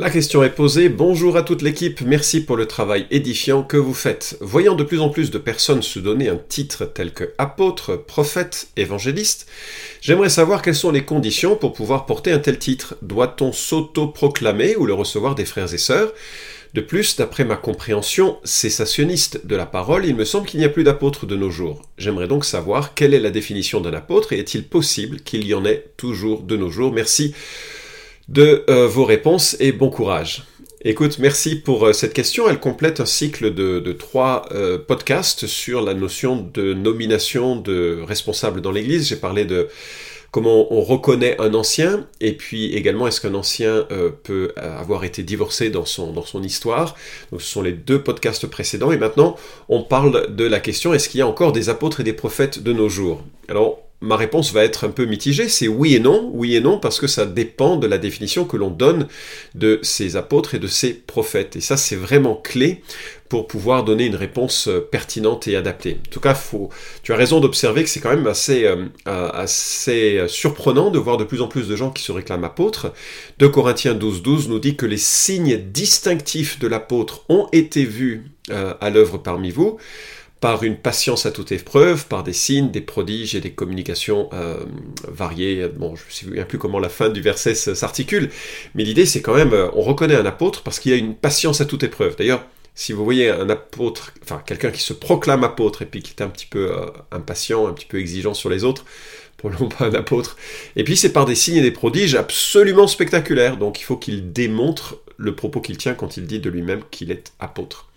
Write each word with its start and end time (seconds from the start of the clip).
La 0.00 0.08
question 0.08 0.42
est 0.42 0.48
posée. 0.48 0.88
Bonjour 0.88 1.36
à 1.36 1.42
toute 1.42 1.60
l'équipe. 1.60 2.00
Merci 2.00 2.40
pour 2.40 2.56
le 2.56 2.64
travail 2.64 3.06
édifiant 3.10 3.62
que 3.62 3.76
vous 3.76 3.92
faites. 3.92 4.38
Voyant 4.40 4.74
de 4.74 4.82
plus 4.82 4.98
en 4.98 5.10
plus 5.10 5.30
de 5.30 5.36
personnes 5.36 5.82
se 5.82 5.98
donner 5.98 6.30
un 6.30 6.38
titre 6.38 6.86
tel 6.86 7.12
que 7.12 7.34
apôtre, 7.36 7.96
prophète, 7.96 8.68
évangéliste, 8.78 9.46
j'aimerais 10.00 10.30
savoir 10.30 10.62
quelles 10.62 10.74
sont 10.74 10.90
les 10.90 11.04
conditions 11.04 11.54
pour 11.54 11.74
pouvoir 11.74 12.06
porter 12.06 12.32
un 12.32 12.38
tel 12.38 12.58
titre. 12.58 12.96
Doit-on 13.02 13.52
s'auto-proclamer 13.52 14.74
ou 14.76 14.86
le 14.86 14.94
recevoir 14.94 15.34
des 15.34 15.44
frères 15.44 15.74
et 15.74 15.78
sœurs? 15.78 16.14
De 16.72 16.80
plus, 16.80 17.16
d'après 17.16 17.44
ma 17.44 17.56
compréhension 17.56 18.38
cessationniste 18.42 19.44
de 19.44 19.54
la 19.54 19.66
parole, 19.66 20.06
il 20.06 20.16
me 20.16 20.24
semble 20.24 20.46
qu'il 20.46 20.60
n'y 20.60 20.66
a 20.66 20.70
plus 20.70 20.84
d'apôtres 20.84 21.26
de 21.26 21.36
nos 21.36 21.50
jours. 21.50 21.82
J'aimerais 21.98 22.28
donc 22.28 22.46
savoir 22.46 22.94
quelle 22.94 23.12
est 23.12 23.20
la 23.20 23.30
définition 23.30 23.82
d'un 23.82 23.92
apôtre 23.92 24.32
et 24.32 24.38
est-il 24.38 24.64
possible 24.64 25.20
qu'il 25.20 25.46
y 25.46 25.52
en 25.52 25.66
ait 25.66 25.92
toujours 25.98 26.40
de 26.40 26.56
nos 26.56 26.70
jours? 26.70 26.90
Merci 26.90 27.34
de 28.30 28.64
euh, 28.70 28.86
vos 28.86 29.04
réponses 29.04 29.56
et 29.60 29.72
bon 29.72 29.90
courage. 29.90 30.44
Écoute, 30.82 31.18
merci 31.18 31.56
pour 31.56 31.84
euh, 31.84 31.92
cette 31.92 32.14
question. 32.14 32.48
Elle 32.48 32.60
complète 32.60 33.00
un 33.00 33.06
cycle 33.06 33.52
de, 33.52 33.92
trois 33.92 34.46
euh, 34.52 34.78
podcasts 34.78 35.46
sur 35.46 35.82
la 35.82 35.94
notion 35.94 36.48
de 36.54 36.72
nomination 36.72 37.56
de 37.56 38.00
responsables 38.06 38.60
dans 38.60 38.70
l'Église. 38.70 39.08
J'ai 39.08 39.16
parlé 39.16 39.44
de 39.44 39.68
comment 40.30 40.72
on 40.72 40.80
reconnaît 40.80 41.38
un 41.40 41.54
ancien, 41.54 42.06
et 42.20 42.32
puis 42.32 42.72
également 42.72 43.08
est-ce 43.08 43.20
qu'un 43.20 43.34
ancien 43.34 43.84
peut 44.22 44.52
avoir 44.56 45.02
été 45.02 45.24
divorcé 45.24 45.70
dans 45.70 45.84
son, 45.84 46.12
dans 46.12 46.24
son 46.24 46.44
histoire. 46.44 46.94
Donc 47.32 47.42
ce 47.42 47.50
sont 47.50 47.62
les 47.62 47.72
deux 47.72 48.00
podcasts 48.00 48.46
précédents, 48.46 48.92
et 48.92 48.96
maintenant 48.96 49.34
on 49.68 49.82
parle 49.82 50.32
de 50.32 50.44
la 50.44 50.60
question 50.60 50.94
est-ce 50.94 51.08
qu'il 51.08 51.18
y 51.18 51.22
a 51.22 51.26
encore 51.26 51.50
des 51.50 51.68
apôtres 51.68 51.98
et 51.98 52.04
des 52.04 52.12
prophètes 52.12 52.62
de 52.62 52.72
nos 52.72 52.88
jours? 52.88 53.24
Alors 53.48 53.89
ma 54.00 54.16
réponse 54.16 54.52
va 54.52 54.64
être 54.64 54.84
un 54.84 54.90
peu 54.90 55.04
mitigée, 55.04 55.48
c'est 55.48 55.68
oui 55.68 55.94
et 55.94 56.00
non, 56.00 56.30
oui 56.32 56.56
et 56.56 56.60
non, 56.60 56.78
parce 56.78 56.98
que 56.98 57.06
ça 57.06 57.26
dépend 57.26 57.76
de 57.76 57.86
la 57.86 57.98
définition 57.98 58.44
que 58.44 58.56
l'on 58.56 58.70
donne 58.70 59.08
de 59.54 59.78
ces 59.82 60.16
apôtres 60.16 60.54
et 60.54 60.58
de 60.58 60.66
ces 60.66 60.94
prophètes. 60.94 61.56
Et 61.56 61.60
ça, 61.60 61.76
c'est 61.76 61.96
vraiment 61.96 62.34
clé 62.34 62.82
pour 63.28 63.46
pouvoir 63.46 63.84
donner 63.84 64.06
une 64.06 64.16
réponse 64.16 64.68
euh, 64.68 64.80
pertinente 64.80 65.46
et 65.46 65.54
adaptée. 65.54 65.98
En 66.06 66.10
tout 66.10 66.20
cas, 66.20 66.34
faut, 66.34 66.70
tu 67.02 67.12
as 67.12 67.16
raison 67.16 67.40
d'observer 67.40 67.84
que 67.84 67.90
c'est 67.90 68.00
quand 68.00 68.10
même 68.10 68.26
assez, 68.26 68.64
euh, 68.64 68.86
assez 69.06 70.24
surprenant 70.26 70.90
de 70.90 70.98
voir 70.98 71.16
de 71.16 71.24
plus 71.24 71.40
en 71.40 71.46
plus 71.46 71.68
de 71.68 71.76
gens 71.76 71.90
qui 71.90 72.02
se 72.02 72.10
réclament 72.10 72.44
apôtres. 72.44 72.92
De 73.38 73.46
Corinthiens 73.46 73.94
12, 73.94 74.22
12 74.22 74.48
nous 74.48 74.58
dit 74.58 74.76
que 74.76 74.86
les 74.86 74.96
signes 74.96 75.58
distinctifs 75.58 76.58
de 76.58 76.66
l'apôtre 76.66 77.24
ont 77.28 77.48
été 77.52 77.84
vus 77.84 78.24
euh, 78.50 78.74
à 78.80 78.90
l'œuvre 78.90 79.18
parmi 79.18 79.50
vous 79.50 79.78
par 80.40 80.62
une 80.62 80.76
patience 80.76 81.26
à 81.26 81.30
toute 81.30 81.52
épreuve, 81.52 82.06
par 82.06 82.22
des 82.24 82.32
signes, 82.32 82.70
des 82.70 82.80
prodiges 82.80 83.34
et 83.34 83.40
des 83.40 83.52
communications 83.52 84.30
euh, 84.32 84.64
variées. 85.06 85.68
Bon, 85.68 85.94
je 85.94 86.02
ne 86.02 86.10
sais 86.10 86.24
souviens 86.24 86.44
plus 86.44 86.58
comment 86.58 86.78
la 86.78 86.88
fin 86.88 87.10
du 87.10 87.20
verset 87.20 87.54
s'articule, 87.54 88.30
mais 88.74 88.84
l'idée 88.84 89.04
c'est 89.04 89.20
quand 89.20 89.34
même, 89.34 89.52
euh, 89.52 89.68
on 89.74 89.82
reconnaît 89.82 90.14
un 90.14 90.24
apôtre 90.24 90.62
parce 90.62 90.80
qu'il 90.80 90.92
y 90.92 90.94
a 90.94 90.98
une 90.98 91.14
patience 91.14 91.60
à 91.60 91.66
toute 91.66 91.82
épreuve. 91.82 92.16
D'ailleurs, 92.16 92.44
si 92.74 92.94
vous 92.94 93.04
voyez 93.04 93.28
un 93.28 93.50
apôtre, 93.50 94.14
enfin 94.22 94.42
quelqu'un 94.44 94.70
qui 94.70 94.80
se 94.80 94.94
proclame 94.94 95.44
apôtre 95.44 95.82
et 95.82 95.86
puis 95.86 96.02
qui 96.02 96.14
est 96.18 96.22
un 96.22 96.28
petit 96.28 96.46
peu 96.46 96.72
euh, 96.72 96.86
impatient, 97.12 97.66
un 97.66 97.74
petit 97.74 97.86
peu 97.86 97.98
exigeant 97.98 98.32
sur 98.32 98.48
les 98.48 98.64
autres, 98.64 98.86
probablement 99.36 99.68
pas 99.68 99.86
un 99.86 99.94
apôtre. 99.94 100.38
Et 100.74 100.84
puis 100.84 100.96
c'est 100.96 101.12
par 101.12 101.26
des 101.26 101.34
signes 101.34 101.56
et 101.56 101.62
des 101.62 101.70
prodiges 101.70 102.14
absolument 102.14 102.86
spectaculaires, 102.86 103.58
donc 103.58 103.78
il 103.80 103.84
faut 103.84 103.98
qu'il 103.98 104.32
démontre 104.32 104.96
le 105.20 105.34
propos 105.34 105.60
qu'il 105.60 105.76
tient 105.76 105.94
quand 105.94 106.16
il 106.16 106.26
dit 106.26 106.40
de 106.40 106.50
lui-même 106.50 106.82
qu'il 106.90 107.10
est 107.10 107.32
apôtre. 107.38 107.88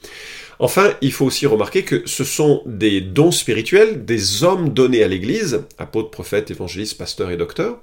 Enfin, 0.60 0.94
il 1.02 1.12
faut 1.12 1.26
aussi 1.26 1.48
remarquer 1.48 1.84
que 1.84 2.04
ce 2.06 2.24
sont 2.24 2.62
des 2.66 3.02
dons 3.02 3.32
spirituels, 3.32 4.06
des 4.06 4.44
hommes 4.44 4.70
donnés 4.70 5.04
à 5.04 5.08
l'Église, 5.08 5.62
apôtres, 5.78 6.12
prophètes, 6.12 6.52
évangélistes, 6.52 6.98
pasteurs 6.98 7.32
et 7.32 7.38
docteurs, 7.38 7.80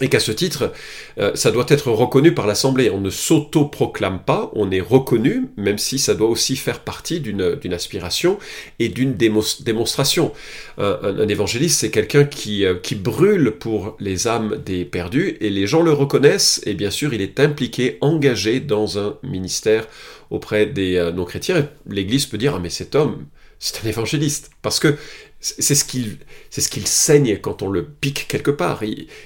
et 0.00 0.08
qu'à 0.08 0.20
ce 0.20 0.32
titre, 0.32 0.72
euh, 1.18 1.32
ça 1.34 1.50
doit 1.50 1.66
être 1.68 1.90
reconnu 1.90 2.34
par 2.34 2.46
l'Assemblée. 2.46 2.90
On 2.90 3.00
ne 3.00 3.10
s'auto-proclame 3.10 4.20
pas, 4.24 4.50
on 4.54 4.70
est 4.70 4.80
reconnu, 4.80 5.46
même 5.56 5.78
si 5.78 5.98
ça 5.98 6.14
doit 6.14 6.28
aussi 6.28 6.56
faire 6.56 6.80
partie 6.80 7.20
d'une 7.20 7.72
aspiration 7.72 8.38
et 8.78 8.88
d'une 8.88 9.14
démonstration. 9.14 10.32
un, 10.78 11.28
évangéliste, 11.28 11.80
c'est 11.80 11.90
quelqu'un 11.90 12.28
euh, 12.46 12.74
qui 12.82 12.94
brûle 12.94 13.52
pour 13.52 13.96
les 14.00 14.26
âmes 14.26 14.60
des 14.64 14.84
perdus, 14.84 15.36
et 15.40 15.50
les 15.50 15.66
gens 15.66 15.82
le 15.82 15.92
reconnaissent, 15.92 16.60
et 16.66 16.74
bien 16.74 16.90
sûr, 16.90 17.14
il 17.14 17.20
est 17.20 17.40
impliqué, 17.40 17.98
engagé 18.00 18.60
dans 18.60 18.98
un 18.98 19.16
ministère 19.22 19.86
auprès 20.30 20.66
des 20.66 20.96
euh, 20.96 21.12
non-chrétiens. 21.12 21.68
L'Église 21.88 22.26
peut 22.26 22.38
dire, 22.38 22.54
ah 22.56 22.60
mais 22.60 22.70
cet 22.70 22.94
homme, 22.94 23.26
c'est 23.58 23.84
un 23.84 23.88
évangéliste, 23.88 24.50
parce 24.62 24.80
que 24.80 24.96
c'est 25.40 25.74
ce 25.74 25.84
qu'il 25.84 26.18
ce 26.50 26.86
saigne 26.86 27.38
quand 27.38 27.62
on 27.62 27.68
le 27.68 27.84
pique 27.84 28.26
quelque 28.28 28.50
part. 28.50 28.82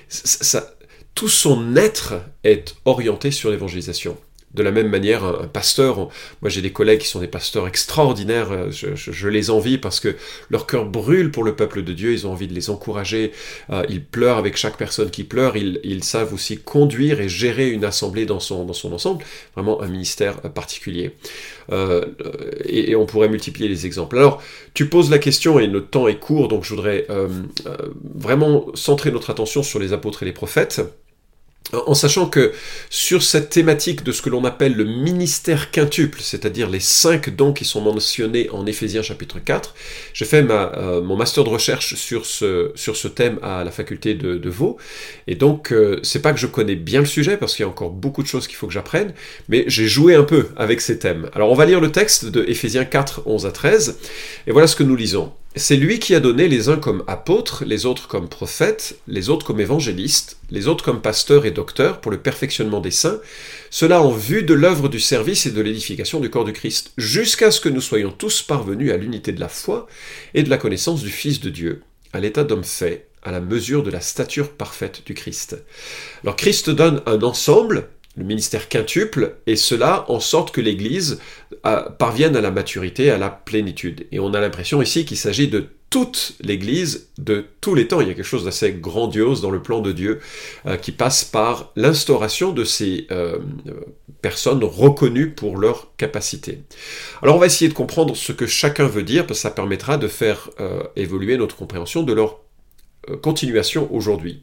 ça, 0.09 0.75
tout 1.15 1.29
son 1.29 1.77
être 1.77 2.21
est 2.45 2.77
orienté 2.85 3.31
sur 3.31 3.51
l'évangélisation. 3.51 4.17
De 4.55 4.63
la 4.63 4.71
même 4.71 4.89
manière, 4.89 5.25
un, 5.25 5.47
pasteur, 5.47 6.09
moi 6.41 6.49
j'ai 6.49 6.63
des 6.63 6.73
collègues 6.73 7.01
qui 7.01 7.07
sont 7.07 7.21
des 7.21 7.29
pasteurs 7.29 7.69
extraordinaires, 7.69 8.51
euh, 8.51 8.71
je, 8.71 9.29
les 9.29 9.51
envie 9.51 9.77
parce 9.77 10.01
que 10.01 10.17
leur 10.49 10.67
cœur 10.67 10.87
brûle 10.87 11.31
pour 11.31 11.45
le 11.45 11.55
peuple 11.55 11.83
de 11.83 11.93
Dieu, 11.93 12.13
ils 12.13 12.27
ont 12.27 12.33
envie 12.33 12.49
de 12.49 12.55
les 12.55 12.71
encourager, 12.71 13.33
euh, 13.69 13.85
ils 13.91 14.03
pleurent 14.03 14.39
avec 14.39 14.57
chaque 14.57 14.79
personne 14.79 15.11
qui 15.11 15.25
pleure, 15.25 15.57
ils, 15.57 16.03
savent 16.03 16.33
aussi 16.33 16.57
conduire 16.57 17.21
et 17.21 17.29
gérer 17.29 17.69
une 17.69 17.85
assemblée 17.85 18.25
dans 18.25 18.41
son, 18.41 18.65
dans 18.65 18.73
son 18.73 18.93
ensemble, 18.93 19.23
vraiment 19.55 19.83
un 19.83 19.89
ministère 19.89 20.41
particulier. 20.41 21.11
Euh, 21.71 22.07
et, 22.65 22.97
on 22.97 23.05
pourrait 23.05 23.29
multiplier 23.29 23.69
les 23.69 23.85
exemples. 23.85 24.17
Alors, 24.17 24.43
tu 24.73 24.89
poses 24.89 25.11
la 25.11 25.19
question 25.19 25.59
et 25.59 25.67
le 25.67 25.85
temps 25.85 26.09
est 26.09 26.19
court, 26.19 26.49
donc 26.49 26.65
je 26.65 26.75
voudrais 26.75 27.07
vraiment 28.15 28.67
centrer 28.75 29.11
notre 29.11 29.31
attention 29.31 29.63
sur 29.63 29.79
les 29.79 29.93
apôtres 29.93 30.23
et 30.23 30.27
les 30.27 30.33
prophètes 30.33 30.81
en 31.73 31.95
sachant 31.95 32.27
que 32.29 32.53
sur 32.91 33.23
cette 33.23 33.51
thématique 33.51 34.03
de 34.03 34.13
ce 34.13 34.23
que 34.23 34.31
l'on 34.31 34.45
appelle 34.45 34.75
le 34.75 34.85
ministère 34.85 35.71
quintuple, 35.71 36.21
c'est-à-dire 36.23 36.69
les 36.71 36.81
cinq 36.81 37.31
dons 37.31 37.53
qui 37.53 37.65
sont 37.65 37.81
mentionnés 37.81 38.49
en 38.51 38.67
Éphésiens 38.67 39.03
chapitre 39.03 39.39
4, 39.39 39.75
j'ai 40.15 40.25
fait 40.25 40.45
euh, 40.49 41.03
mon 41.03 41.17
master 41.17 41.45
de 41.45 41.51
recherche 41.51 41.95
sur 41.95 42.27
ce, 42.27 42.73
sur 42.75 42.97
ce 42.97 43.09
thème 43.09 43.39
à 43.43 43.65
la 43.65 43.71
faculté 43.71 44.15
de, 44.15 44.37
de 44.37 44.53
et 45.27 45.35
donc 45.35 45.73
euh, 45.73 46.01
c'est 46.03 46.23
pas 46.23 46.33
que 46.33 46.41
je 46.41 46.47
connais 46.47 46.75
bien 46.75 47.01
le 47.01 47.07
sujet, 47.07 47.37
parce 47.37 47.55
qu'il 47.55 47.65
y 47.65 47.67
a 47.67 47.71
encore 47.71 47.91
beaucoup 47.91 48.23
de 48.23 48.29
choses 48.29 48.47
qu'il 48.47 48.57
faut 48.57 48.67
que 48.67 48.73
j'apprenne, 48.73 49.13
mais 49.49 49.65
j'ai 49.69 49.87
joué 49.87 50.15
un 50.15 50.25
peu 50.25 50.49
avec 50.57 50.81
ces 50.81 50.99
thèmes. 50.99 51.29
Alors 51.35 51.51
on 51.51 51.55
va 51.55 51.67
lire 51.67 51.81
le 51.81 51.93
texte 51.93 52.27
de 52.27 52.45
Éphésiens 52.49 52.85
4, 52.85 53.23
11 53.27 53.47
à 53.47 53.53
13, 53.53 53.99
et 54.47 54.53
voilà 54.53 54.67
ce 54.67 54.77
que 54.77 54.83
nous 54.83 54.97
lisons. 54.97 55.33
C'est 55.59 55.77
lui 55.77 55.99
qui 55.99 56.15
a 56.15 56.21
donné 56.21 56.47
les 56.47 56.69
uns 56.69 56.77
comme 56.77 57.03
apôtres, 57.09 57.65
les 57.65 57.85
autres 57.85 58.07
comme 58.07 58.29
prophètes, 58.29 58.97
les 59.09 59.29
autres 59.29 59.45
comme 59.45 59.61
évangélistes, 59.61 60.39
les 60.53 60.69
autres 60.69 60.85
comme 60.85 61.03
pasteurs 61.03 61.47
et 61.47 61.51
docteurs 61.51 62.01
pour 62.01 62.13
le 62.13 62.19
perfectionnement 62.19 62.81
des 62.81 62.93
saints, 62.93 63.21
cela 63.69 64.01
en 64.01 64.13
vue 64.13 64.45
de 64.45 64.55
l'œuvre 64.55 64.89
du 64.89 65.01
service 65.01 65.47
et 65.47 65.51
de 65.51 65.61
l'édification 65.61 66.21
du 66.21 66.31
corps 66.31 66.45
du 66.45 66.53
Christ, 66.53 66.93
jusqu'à 66.97 67.51
ce 67.51 67.61
que 67.61 67.69
nous 67.69 67.81
soyons 67.81 68.13
tous 68.13 68.41
parvenus 68.41 68.93
à 68.93 68.97
l'unité 68.97 69.33
de 69.33 69.41
la 69.41 69.49
foi 69.49 69.89
et 70.33 70.45
de 70.45 70.51
la 70.51 70.59
connaissance 70.59 71.03
du 71.03 71.11
Fils 71.11 71.41
de 71.41 71.51
Dieu, 71.51 71.83
à 72.13 72.21
l'état 72.21 72.45
d'homme 72.45 72.63
fait, 72.63 73.09
à 73.25 73.33
la 73.33 73.41
mesure 73.41 73.83
de 73.83 73.91
la 73.91 74.01
stature 74.01 74.53
parfaite 74.53 75.03
du 75.07 75.15
Christ. 75.15 75.57
Alors 76.23 76.37
Christ 76.37 76.71
donne 76.71 77.03
un 77.07 77.21
ensemble, 77.23 77.89
le 78.19 78.25
ministère 78.25 78.69
quintuple, 78.69 79.37
et 79.47 79.55
cela 79.55 80.05
en 80.11 80.19
sorte 80.19 80.51
que 80.51 80.61
l'Église 80.61 81.21
euh, 81.65 81.89
parvienne 81.89 82.35
à 82.35 82.41
la 82.41 82.51
maturité, 82.51 83.11
à 83.11 83.19
la 83.19 83.31
plénitude. 83.31 84.07
Et 84.11 84.19
on 84.19 84.35
a 84.35 84.41
l'impression 84.41 84.83
ici 84.83 85.05
qu'il 85.05 85.17
s'agit 85.17 85.47
de 85.47 85.69
toute 85.89 86.35
l'Église 86.41 87.11
de 87.17 87.47
tous 87.61 87.77
les 87.77 87.87
temps. 87.87 88.01
Il 88.01 88.09
y 88.09 88.11
a 88.11 88.15
quelque 88.15 88.25
chose 88.25 88.45
d'assez 88.45 88.73
grandiose 88.73 89.41
dans 89.41 89.53
le 89.53 89.63
plan 89.63 89.81
de 89.81 89.93
Dieu 89.93 90.19
euh, 90.67 90.77
qui 90.77 90.91
passe 90.91 91.25
par 91.25 91.71
l'instauration 91.77 92.53
de 92.53 92.65
ces 92.65 93.07
euh, 93.13 93.39
personnes 94.21 94.65
reconnues 94.65 95.31
pour 95.31 95.57
leur 95.57 95.95
capacité. 95.97 96.65
Alors 97.23 97.37
on 97.37 97.39
va 97.39 97.47
essayer 97.47 97.69
de 97.69 97.75
comprendre 97.75 98.17
ce 98.17 98.33
que 98.33 98.49
chacun 98.49 98.89
veut 98.89 99.05
dire, 99.05 99.27
parce 99.27 99.39
que 99.39 99.43
ça 99.43 99.51
permettra 99.51 99.97
de 99.97 100.09
faire 100.09 100.51
évoluer 100.97 101.37
notre 101.37 101.55
compréhension 101.55 102.03
de 102.03 102.13
leur 102.13 102.41
continuation 103.17 103.89
aujourd'hui. 103.93 104.41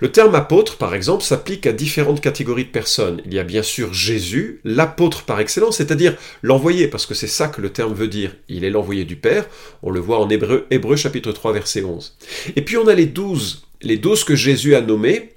Le 0.00 0.12
terme 0.12 0.34
apôtre, 0.34 0.76
par 0.76 0.94
exemple, 0.94 1.24
s'applique 1.24 1.66
à 1.66 1.72
différentes 1.72 2.20
catégories 2.20 2.64
de 2.64 2.70
personnes. 2.70 3.20
Il 3.24 3.34
y 3.34 3.38
a 3.38 3.44
bien 3.44 3.62
sûr 3.62 3.92
Jésus, 3.92 4.60
l'apôtre 4.64 5.24
par 5.24 5.40
excellence, 5.40 5.76
c'est-à-dire 5.78 6.16
l'envoyé, 6.42 6.88
parce 6.88 7.06
que 7.06 7.14
c'est 7.14 7.26
ça 7.26 7.48
que 7.48 7.60
le 7.60 7.70
terme 7.70 7.94
veut 7.94 8.08
dire. 8.08 8.34
Il 8.48 8.64
est 8.64 8.70
l'envoyé 8.70 9.04
du 9.04 9.16
Père, 9.16 9.46
on 9.82 9.90
le 9.90 10.00
voit 10.00 10.20
en 10.20 10.28
Hébreu, 10.28 10.66
Hébreu 10.70 10.96
chapitre 10.96 11.32
3 11.32 11.52
verset 11.52 11.84
11. 11.84 12.16
Et 12.56 12.62
puis 12.62 12.76
on 12.76 12.86
a 12.88 12.94
les 12.94 13.06
douze, 13.06 13.66
les 13.82 13.96
douze 13.96 14.24
que 14.24 14.36
Jésus 14.36 14.74
a 14.74 14.80
nommés, 14.80 15.30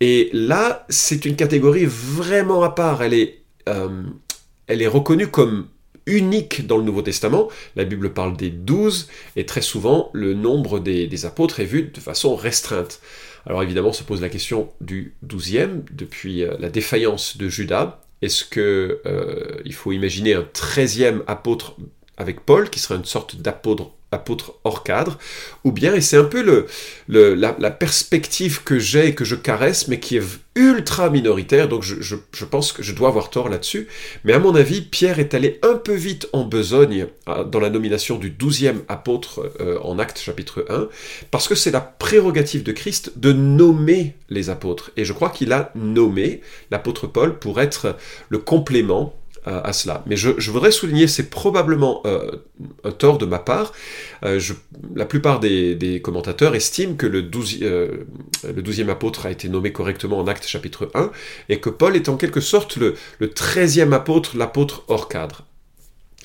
et 0.00 0.30
là 0.32 0.84
c'est 0.88 1.24
une 1.24 1.36
catégorie 1.36 1.86
vraiment 1.86 2.62
à 2.62 2.70
part, 2.70 3.02
elle 3.02 3.14
est, 3.14 3.40
euh, 3.68 4.02
elle 4.66 4.82
est 4.82 4.86
reconnue 4.86 5.28
comme 5.28 5.66
unique 6.06 6.66
dans 6.66 6.76
le 6.76 6.84
Nouveau 6.84 7.02
Testament. 7.02 7.48
La 7.74 7.84
Bible 7.84 8.12
parle 8.12 8.36
des 8.36 8.50
douze, 8.50 9.08
et 9.36 9.46
très 9.46 9.60
souvent, 9.60 10.10
le 10.12 10.34
nombre 10.34 10.78
des, 10.78 11.26
apôtres 11.26 11.60
est 11.60 11.64
vu 11.64 11.82
de 11.84 12.00
façon 12.00 12.36
restreinte. 12.36 13.00
Alors 13.46 13.62
évidemment, 13.62 13.92
se 13.92 14.02
pose 14.02 14.20
la 14.20 14.28
question 14.28 14.70
du 14.80 15.14
douzième, 15.22 15.84
depuis 15.92 16.42
euh, 16.42 16.56
la 16.58 16.68
défaillance 16.68 17.36
de 17.36 17.48
Judas, 17.48 18.00
Est-ce 18.22 18.44
que 18.44 19.00
il 19.64 19.74
faut 19.74 19.92
imaginer 19.92 20.34
un 20.34 20.46
treizième 20.52 21.22
apôtre 21.26 21.76
avec 22.16 22.40
Paul, 22.40 22.70
qui 22.70 22.80
serait 22.80 22.96
une 22.96 23.04
sorte 23.04 23.36
d'apôtre 23.36 23.92
apôtre 24.16 24.54
hors 24.64 24.82
cadre, 24.82 25.18
ou 25.64 25.72
bien, 25.72 25.94
et 25.94 26.00
c'est 26.00 26.16
un 26.16 26.24
peu 26.24 26.66
la, 27.08 27.70
perspective 27.70 28.64
que 28.64 28.78
j'ai 28.78 29.08
et 29.08 29.14
que 29.14 29.24
je 29.24 29.36
caresse, 29.36 29.88
mais 29.88 30.00
qui 30.00 30.16
est 30.16 30.22
ultra 30.56 31.10
minoritaire, 31.10 31.68
donc 31.68 31.82
je, 31.82 32.44
pense 32.44 32.72
que 32.72 32.82
je 32.82 32.92
dois 32.92 33.08
avoir 33.08 33.30
tort 33.30 33.48
là-dessus, 33.48 33.88
mais 34.24 34.32
à 34.32 34.38
mon 34.38 34.54
avis, 34.54 34.80
Pierre 34.80 35.18
est 35.18 35.34
allé 35.34 35.60
un 35.62 35.74
peu 35.74 35.94
vite 35.94 36.28
en 36.32 36.44
besogne 36.44 37.06
dans 37.26 37.60
la 37.60 37.70
nomination 37.70 38.18
du 38.18 38.30
douzième 38.30 38.82
apôtre 38.88 39.52
euh, 39.60 39.78
en 39.82 39.98
Actes 39.98 40.18
chapitre 40.18 40.64
1, 40.68 40.88
parce 41.30 41.46
que 41.46 41.54
c'est 41.54 41.70
la 41.70 41.80
prérogative 41.80 42.62
de 42.62 42.72
Christ 42.72 43.12
de 43.16 43.32
nommer 43.32 44.16
les 44.30 44.50
apôtres, 44.50 44.90
et 44.96 45.04
je 45.04 45.12
crois 45.12 45.30
qu'il 45.30 45.52
a 45.52 45.70
nommé 45.74 46.40
l'apôtre 46.70 47.06
Paul 47.06 47.38
pour 47.38 47.60
être 47.60 47.96
le 48.28 48.38
complément 48.38 49.14
à 49.46 49.72
cela. 49.72 50.02
Mais 50.06 50.16
je, 50.16 50.50
voudrais 50.50 50.72
souligner, 50.72 51.06
c'est 51.06 51.30
probablement 51.30 52.02
euh, 52.04 52.32
un 52.84 52.90
tort 52.90 53.18
de 53.18 53.26
ma 53.26 53.38
part. 53.38 53.72
Euh, 54.24 54.40
la 54.94 55.06
plupart 55.06 55.40
des, 55.40 56.00
commentateurs 56.02 56.54
estiment 56.54 56.96
que 56.96 57.06
le, 57.06 57.22
12, 57.22 57.58
euh, 57.62 58.04
le 58.44 58.62
12e 58.62 58.88
apôtre 58.88 59.26
a 59.26 59.30
été 59.30 59.48
nommé 59.48 59.72
correctement 59.72 60.18
en 60.18 60.26
Actes 60.26 60.46
chapitre 60.46 60.90
1, 60.94 61.10
et 61.48 61.60
que 61.60 61.70
Paul 61.70 61.96
est 61.96 62.08
en 62.08 62.16
quelque 62.16 62.40
sorte 62.40 62.76
le, 62.76 62.94
le 63.18 63.28
13e 63.28 63.92
apôtre, 63.92 64.36
l'apôtre 64.36 64.84
hors 64.88 65.08
cadre. 65.08 65.44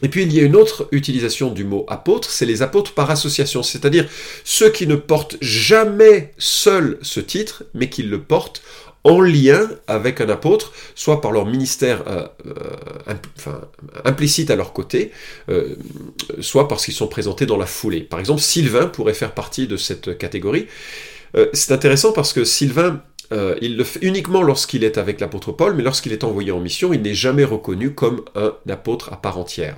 Et 0.03 0.09
puis 0.09 0.23
il 0.23 0.33
y 0.33 0.39
a 0.39 0.43
une 0.43 0.55
autre 0.55 0.87
utilisation 0.91 1.51
du 1.51 1.63
mot 1.63 1.85
apôtre, 1.87 2.29
c'est 2.29 2.45
les 2.45 2.61
apôtres 2.61 2.93
par 2.93 3.11
association, 3.11 3.61
c'est-à-dire 3.61 4.07
ceux 4.43 4.71
qui 4.71 4.87
ne 4.87 4.95
portent 4.95 5.37
jamais 5.41 6.33
seuls 6.37 6.97
ce 7.01 7.19
titre, 7.19 7.63
mais 7.73 7.89
qui 7.89 8.03
le 8.03 8.21
portent 8.21 8.63
en 9.03 9.19
lien 9.21 9.69
avec 9.87 10.21
un 10.21 10.29
apôtre, 10.29 10.73
soit 10.95 11.21
par 11.21 11.31
leur 11.31 11.45
ministère 11.45 12.03
euh, 12.07 12.27
euh, 12.45 13.51
implicite 14.05 14.51
à 14.51 14.55
leur 14.55 14.73
côté, 14.73 15.11
euh, 15.49 15.75
soit 16.39 16.67
parce 16.67 16.85
qu'ils 16.85 16.93
sont 16.93 17.07
présentés 17.07 17.45
dans 17.45 17.57
la 17.57 17.65
foulée. 17.65 18.01
Par 18.01 18.19
exemple, 18.19 18.41
Sylvain 18.41 18.87
pourrait 18.87 19.13
faire 19.13 19.33
partie 19.33 19.67
de 19.67 19.77
cette 19.77 20.17
catégorie. 20.17 20.67
c'est 21.53 21.71
intéressant 21.71 22.11
parce 22.11 22.33
que 22.33 22.43
Sylvain 22.43 23.01
il 23.61 23.77
le 23.77 23.83
fait 23.83 23.99
uniquement 24.01 24.41
lorsqu'il 24.41 24.83
est 24.83 24.97
avec 24.97 25.19
l'apôtre 25.19 25.51
Paul, 25.51 25.73
mais 25.75 25.83
lorsqu'il 25.83 26.11
est 26.11 26.23
envoyé 26.23 26.51
en 26.51 26.59
mission, 26.59 26.93
il 26.93 27.01
n'est 27.01 27.13
jamais 27.13 27.45
reconnu 27.45 27.93
comme 27.93 28.21
un 28.35 28.53
apôtre 28.69 29.13
à 29.13 29.17
part 29.17 29.37
entière. 29.37 29.77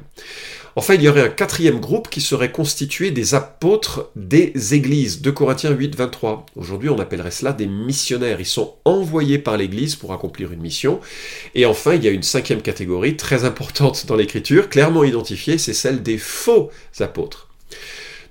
Enfin, 0.76 0.96
il 0.96 1.04
y 1.04 1.08
aurait 1.08 1.22
un 1.22 1.30
quatrième 1.30 1.80
groupe 1.80 2.10
qui 2.10 2.20
serait 2.20 2.52
constitué 2.52 3.12
des 3.12 3.36
apôtres 3.36 4.10
des 4.16 4.74
églises. 4.74 5.22
De 5.22 5.30
Corinthiens 5.30 5.70
8, 5.70 5.96
23. 5.96 6.48
Aujourd'hui, 6.56 6.90
on 6.90 6.98
appellerait 6.98 7.30
cela 7.30 7.54
des 7.54 7.68
missionnaires. 7.68 8.40
Ils 8.40 8.46
sont 8.46 8.74
envoyés 8.84 9.38
par 9.38 9.56
l'église 9.56 9.96
pour 9.96 10.14
accomplir 10.14 10.52
une 10.52 10.62
mission. 10.62 11.00
Et 11.54 11.68
enfin, 11.68 11.94
il 11.94 12.04
y 12.04 12.08
a 12.08 12.12
une 12.12 12.24
cinquième 12.24 12.64
catégorie 12.64 13.18
très 13.18 13.46
importante 13.46 14.08
dans 14.08 14.16
l'écriture, 14.16 14.68
clairement 14.68 15.04
identifiée, 15.04 15.60
c'est 15.60 15.74
celle 15.74 16.02
des 16.02 16.18
faux 16.18 16.72
apôtres. 17.00 17.50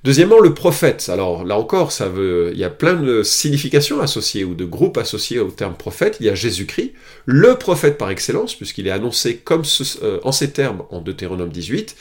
Deuxièmement, 0.04 0.40
le 0.40 0.52
prophète. 0.52 1.08
Alors 1.12 1.44
là 1.44 1.56
encore, 1.56 1.92
ça 1.92 2.08
veut, 2.08 2.50
il 2.52 2.58
y 2.58 2.64
a 2.64 2.70
plein 2.70 2.94
de 2.94 3.22
significations 3.22 4.00
associées 4.00 4.42
ou 4.42 4.54
de 4.54 4.64
groupes 4.64 4.98
associés 4.98 5.38
au 5.38 5.48
terme 5.50 5.74
prophète. 5.74 6.16
Il 6.18 6.26
y 6.26 6.28
a 6.28 6.34
Jésus-Christ, 6.34 6.92
le 7.24 7.54
prophète 7.54 7.98
par 7.98 8.10
excellence, 8.10 8.56
puisqu'il 8.56 8.88
est 8.88 8.90
annoncé 8.90 9.36
comme 9.36 9.62
euh, 10.02 10.18
en 10.24 10.32
ces 10.32 10.50
termes 10.50 10.82
en 10.90 11.00
Deutéronome 11.00 11.50
18. 11.50 11.94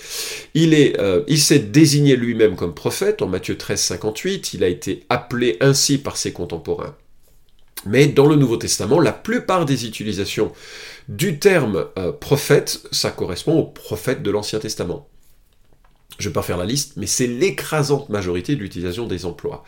Il 0.56 0.74
est, 0.74 1.00
euh, 1.00 1.22
il 1.28 1.38
s'est 1.40 1.60
désigné 1.60 2.16
lui-même 2.16 2.56
comme 2.56 2.74
prophète 2.74 3.22
en 3.22 3.28
Matthieu 3.28 3.56
13, 3.56 3.80
58. 3.80 4.56
Il 4.56 4.64
a 4.64 4.68
été 4.68 5.04
appelé 5.10 5.58
ainsi 5.62 6.00
par 6.00 6.18
ses 6.18 6.34
contemporains. 6.34 6.96
Mais 7.86 8.08
dans 8.08 8.26
le 8.26 8.36
Nouveau 8.36 8.58
Testament, 8.58 9.00
la 9.00 9.14
plupart 9.14 9.66
des 9.66 9.86
utilisations 9.86 10.52
du 11.08 11.38
terme 11.38 11.86
euh, 12.00 12.12
prophète, 12.12 12.82
ça 12.92 13.12
correspond 13.12 13.60
au 13.60 13.64
prophète 13.64 14.24
de 14.24 14.32
l'Ancien 14.32 14.58
Testament. 14.58 15.08
Je 16.22 16.28
ne 16.28 16.32
vais 16.32 16.34
pas 16.34 16.44
faire 16.44 16.58
la 16.58 16.66
liste, 16.66 16.94
mais 16.98 17.08
c'est 17.08 17.28
l'écrasante 17.28 18.10
majorité 18.10 18.56
de 18.56 18.62
l'utilisation 18.62 19.08
des 19.08 19.26
emplois. 19.26 19.64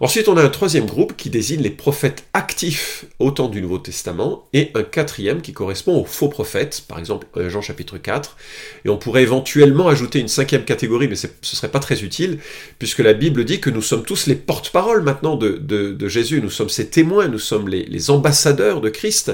Ensuite, 0.00 0.28
on 0.28 0.36
a 0.36 0.42
un 0.42 0.48
troisième 0.48 0.86
groupe 0.86 1.16
qui 1.16 1.30
désigne 1.30 1.62
les 1.62 1.70
prophètes 1.70 2.24
actifs 2.32 3.04
au 3.20 3.30
temps 3.30 3.48
du 3.48 3.62
Nouveau 3.62 3.78
Testament, 3.78 4.48
et 4.52 4.70
un 4.74 4.82
quatrième 4.82 5.40
qui 5.40 5.52
correspond 5.52 6.00
aux 6.00 6.04
faux 6.04 6.28
prophètes, 6.28 6.84
par 6.88 6.98
exemple 6.98 7.28
Jean 7.48 7.60
chapitre 7.60 7.98
4. 7.98 8.36
Et 8.84 8.88
on 8.88 8.96
pourrait 8.96 9.22
éventuellement 9.22 9.88
ajouter 9.88 10.18
une 10.18 10.28
cinquième 10.28 10.64
catégorie, 10.64 11.06
mais 11.06 11.14
ce 11.14 11.28
ne 11.28 11.32
serait 11.42 11.70
pas 11.70 11.78
très 11.78 12.02
utile, 12.02 12.38
puisque 12.78 12.98
la 12.98 13.12
Bible 13.12 13.44
dit 13.44 13.60
que 13.60 13.70
nous 13.70 13.82
sommes 13.82 14.02
tous 14.02 14.26
les 14.26 14.34
porte-paroles 14.34 15.02
maintenant 15.02 15.36
de, 15.36 16.08
Jésus, 16.08 16.40
nous 16.40 16.50
sommes 16.50 16.70
ses 16.70 16.88
témoins, 16.88 17.28
nous 17.28 17.38
sommes 17.38 17.68
les, 17.68 18.10
ambassadeurs 18.10 18.80
de 18.80 18.88
Christ, 18.88 19.32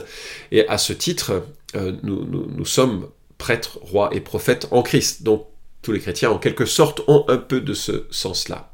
et 0.53 0.69
à 0.69 0.79
ce 0.79 0.93
titre, 0.93 1.43
euh, 1.75 1.93
nous, 2.03 2.25
nous 2.25 2.65
sommes 2.67 3.07
prêtres, 3.39 3.79
rois 3.81 4.11
et 4.13 4.21
prophètes 4.21 4.69
en 4.71 4.83
Christ. 4.83 5.23
Donc 5.23 5.47
tous 5.83 5.93
les 5.93 6.01
chrétiens, 6.01 6.31
en 6.31 6.39
quelque 6.39 6.67
sorte, 6.67 7.03
ont 7.07 7.25
un 7.29 7.39
peu 7.39 7.61
de 7.61 7.73
ce 7.73 8.07
sens-là. 8.11 8.73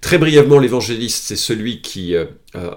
Très 0.00 0.18
brièvement, 0.18 0.58
l'évangéliste, 0.58 1.24
c'est 1.24 1.36
celui 1.36 1.80
qui 1.80 2.14
euh, 2.14 2.26
euh, 2.56 2.70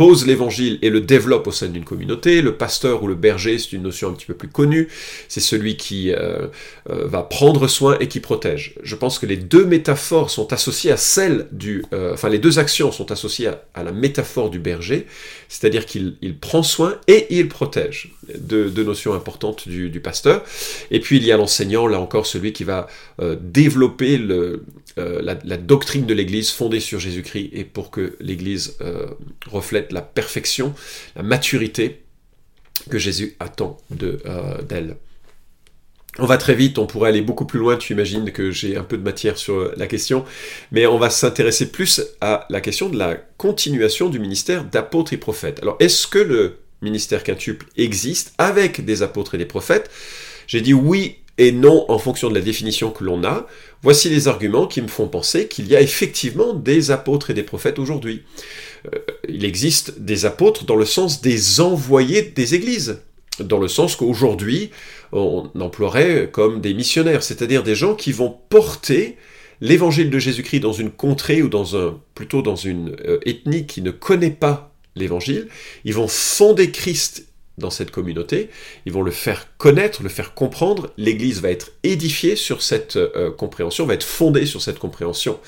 pose 0.00 0.26
l'évangile 0.26 0.78
et 0.80 0.88
le 0.88 1.02
développe 1.02 1.46
au 1.46 1.52
sein 1.52 1.68
d'une 1.68 1.84
communauté. 1.84 2.40
Le 2.40 2.56
pasteur 2.56 3.02
ou 3.02 3.06
le 3.06 3.14
berger, 3.14 3.58
c'est 3.58 3.72
une 3.72 3.82
notion 3.82 4.08
un 4.08 4.14
petit 4.14 4.24
peu 4.24 4.32
plus 4.32 4.48
connue. 4.48 4.88
C'est 5.28 5.40
celui 5.40 5.76
qui 5.76 6.10
euh, 6.10 6.46
euh, 6.88 7.06
va 7.06 7.22
prendre 7.22 7.68
soin 7.68 7.98
et 8.00 8.08
qui 8.08 8.18
protège. 8.18 8.76
Je 8.82 8.96
pense 8.96 9.18
que 9.18 9.26
les 9.26 9.36
deux 9.36 9.66
métaphores 9.66 10.30
sont 10.30 10.54
associées 10.54 10.90
à 10.90 10.96
celle 10.96 11.48
du... 11.52 11.84
Euh, 11.92 12.14
enfin, 12.14 12.30
les 12.30 12.38
deux 12.38 12.58
actions 12.58 12.92
sont 12.92 13.12
associées 13.12 13.50
à, 13.74 13.84
la 13.84 13.92
métaphore 13.92 14.48
du 14.48 14.58
berger, 14.58 15.06
c'est-à-dire 15.50 15.84
qu'il 15.84 16.16
prend 16.40 16.62
soin 16.62 16.94
et 17.06 17.26
il 17.28 17.48
protège. 17.48 18.14
Deux, 18.38 18.70
notions 18.82 19.12
importantes 19.12 19.68
du, 19.68 20.00
pasteur. 20.00 20.44
Et 20.90 21.00
puis 21.00 21.18
il 21.18 21.26
y 21.26 21.32
a 21.32 21.36
l'enseignant, 21.36 21.86
là 21.86 22.00
encore, 22.00 22.24
celui 22.24 22.54
qui 22.54 22.64
va 22.64 22.86
développer 23.42 24.16
le, 24.16 24.64
euh, 24.98 25.22
la, 25.22 25.56
doctrine 25.56 26.06
de 26.06 26.14
l'Église 26.14 26.50
fondée 26.50 26.80
sur 26.80 26.98
Jésus-Christ 26.98 27.50
et 27.52 27.64
pour 27.64 27.90
que 27.90 28.16
l'Église 28.20 28.76
euh, 28.80 29.06
reflète 29.46 29.92
la 29.92 30.02
perfection, 30.02 30.74
la 31.16 31.22
maturité 31.22 32.02
que 32.88 32.98
Jésus 32.98 33.36
attend 33.38 33.76
euh, 34.02 34.62
d'elle. 34.62 34.96
on 36.18 36.26
va 36.26 36.38
très 36.38 36.54
vite, 36.54 36.78
on 36.78 36.86
pourrait 36.86 37.10
aller 37.10 37.20
beaucoup 37.20 37.44
plus 37.44 37.58
loin, 37.60 37.76
tu 37.76 37.92
imagines 37.92 38.32
que 38.32 38.50
j'ai 38.50 38.76
un 38.76 38.82
peu 38.82 38.96
de 38.96 39.02
matière 39.02 39.38
sur 39.38 39.72
la 39.76 39.86
question, 39.86 40.24
mais 40.72 40.86
on 40.86 40.98
va 40.98 41.10
s'intéresser 41.10 41.70
plus 41.70 42.02
à 42.20 42.46
la 42.50 42.60
question 42.60 42.88
de 42.88 42.98
la 42.98 43.14
continuation 43.36 44.08
du 44.08 44.18
ministère 44.18 44.64
d'apôtres 44.64 45.12
et 45.12 45.18
prophètes. 45.18 45.60
Alors, 45.62 45.76
est-ce 45.78 46.06
que 46.06 46.18
le 46.18 46.58
ministère 46.82 47.22
quintuple 47.22 47.66
existe 47.76 48.34
avec 48.38 48.84
des 48.84 49.02
apôtres 49.02 49.34
et 49.34 49.38
des 49.38 49.46
prophètes? 49.46 49.90
J'ai 50.50 50.62
dit 50.62 50.74
oui 50.74 51.18
et 51.40 51.52
non 51.52 51.86
en 51.88 51.98
fonction 51.98 52.28
de 52.28 52.34
la 52.34 52.42
définition 52.42 52.90
que 52.90 53.02
l'on 53.02 53.24
a. 53.24 53.46
Voici 53.82 54.10
les 54.10 54.28
arguments 54.28 54.66
qui 54.66 54.82
me 54.82 54.88
font 54.88 55.08
penser 55.08 55.48
qu'il 55.48 55.66
y 55.68 55.74
a 55.74 55.80
effectivement 55.80 56.52
des 56.52 56.90
apôtres 56.90 57.30
et 57.30 57.34
des 57.34 57.42
prophètes 57.42 57.78
aujourd'hui. 57.78 58.24
Euh, 58.84 58.98
il 59.26 59.46
existe 59.46 60.00
des 60.00 60.26
apôtres 60.26 60.66
dans 60.66 60.76
le 60.76 60.84
sens 60.84 61.22
des 61.22 61.60
envoyés 61.60 62.20
des 62.20 62.54
églises, 62.54 63.00
dans 63.40 63.58
le 63.58 63.68
sens 63.68 63.96
qu'aujourd'hui 63.96 64.70
on 65.12 65.48
emploierait 65.58 66.28
comme 66.30 66.60
des 66.60 66.74
missionnaires, 66.74 67.22
c'est-à-dire 67.22 67.62
des 67.62 67.74
gens 67.74 67.94
qui 67.94 68.12
vont 68.12 68.36
porter 68.50 69.16
l'évangile 69.62 70.10
de 70.10 70.18
Jésus-Christ 70.18 70.60
dans 70.60 70.74
une 70.74 70.90
contrée 70.90 71.40
ou 71.40 71.48
dans 71.48 71.74
un, 71.74 71.98
plutôt 72.14 72.42
dans 72.42 72.56
une 72.56 72.96
euh, 73.06 73.18
ethnie 73.24 73.64
qui 73.64 73.80
ne 73.80 73.90
connaît 73.90 74.30
pas 74.30 74.74
l'évangile, 74.94 75.48
ils 75.86 75.94
vont 75.94 76.08
fonder 76.08 76.70
Christ 76.70 77.29
dans 77.60 77.70
cette 77.70 77.92
communauté, 77.92 78.50
ils 78.86 78.92
vont 78.92 79.02
le 79.02 79.12
faire 79.12 79.46
connaître, 79.56 80.02
le 80.02 80.08
faire 80.08 80.34
comprendre, 80.34 80.90
l'Église 80.96 81.40
va 81.40 81.50
être 81.50 81.72
édifiée 81.84 82.34
sur 82.34 82.62
cette 82.62 82.96
euh, 82.96 83.30
compréhension, 83.30 83.86
va 83.86 83.94
être 83.94 84.04
fondée 84.04 84.46
sur 84.46 84.60
cette 84.60 84.78
compréhension. 84.78 85.38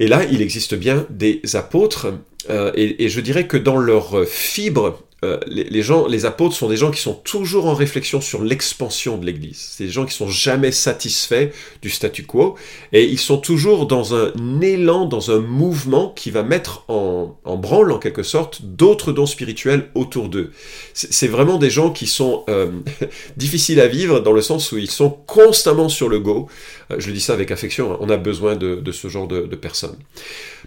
Et 0.00 0.08
là, 0.08 0.24
il 0.24 0.40
existe 0.40 0.74
bien 0.74 1.06
des 1.10 1.42
apôtres, 1.54 2.14
euh, 2.50 2.72
et, 2.74 3.08
je 3.08 3.20
dirais 3.20 3.46
que 3.46 3.56
dans 3.56 3.76
leur 3.76 4.26
fibre 4.26 5.02
euh, 5.24 5.38
les, 5.46 5.82
gens, 5.82 6.06
les 6.06 6.26
apôtres 6.26 6.54
sont 6.54 6.68
des 6.68 6.76
gens 6.76 6.90
qui 6.90 7.00
sont 7.00 7.14
toujours 7.14 7.66
en 7.66 7.74
réflexion 7.74 8.20
sur 8.20 8.44
l'expansion 8.44 9.16
de 9.16 9.24
l'Église. 9.24 9.72
C'est 9.76 9.84
des 9.84 9.90
gens 9.90 10.04
qui 10.04 10.14
sont 10.14 10.28
jamais 10.28 10.72
satisfaits 10.72 11.50
du 11.82 11.90
statu 11.90 12.24
quo 12.24 12.56
et 12.92 13.04
ils 13.04 13.18
sont 13.18 13.38
toujours 13.38 13.86
dans 13.86 14.14
un 14.14 14.32
élan, 14.60 15.06
dans 15.06 15.30
un 15.30 15.38
mouvement 15.38 16.10
qui 16.14 16.30
va 16.30 16.42
mettre 16.42 16.84
en, 16.88 17.36
branle 17.56 17.92
en 17.92 17.98
quelque 17.98 18.22
sorte 18.22 18.62
d'autres 18.62 19.12
dons 19.12 19.26
spirituels 19.26 19.88
autour 19.94 20.28
d'eux. 20.28 20.50
C'est 20.92 21.28
vraiment 21.28 21.56
des 21.56 21.70
gens 21.70 21.90
qui 21.90 22.06
sont 22.06 22.44
euh, 22.48 22.70
difficiles 23.36 23.80
à 23.80 23.86
vivre 23.86 24.20
dans 24.20 24.32
le 24.32 24.42
sens 24.42 24.72
où 24.72 24.78
ils 24.78 24.90
sont 24.90 25.10
constamment 25.10 25.88
sur 25.88 26.08
le 26.08 26.20
go. 26.20 26.48
Euh, 26.90 26.96
je 26.98 27.06
le 27.06 27.14
dis 27.14 27.20
ça 27.20 27.32
avec 27.32 27.50
affection. 27.50 27.92
Hein. 27.92 27.98
On 28.00 28.10
a 28.10 28.16
besoin 28.18 28.56
de, 28.56 28.82
ce 28.92 29.08
genre 29.08 29.26
de, 29.26 29.42
personnes. 29.56 29.96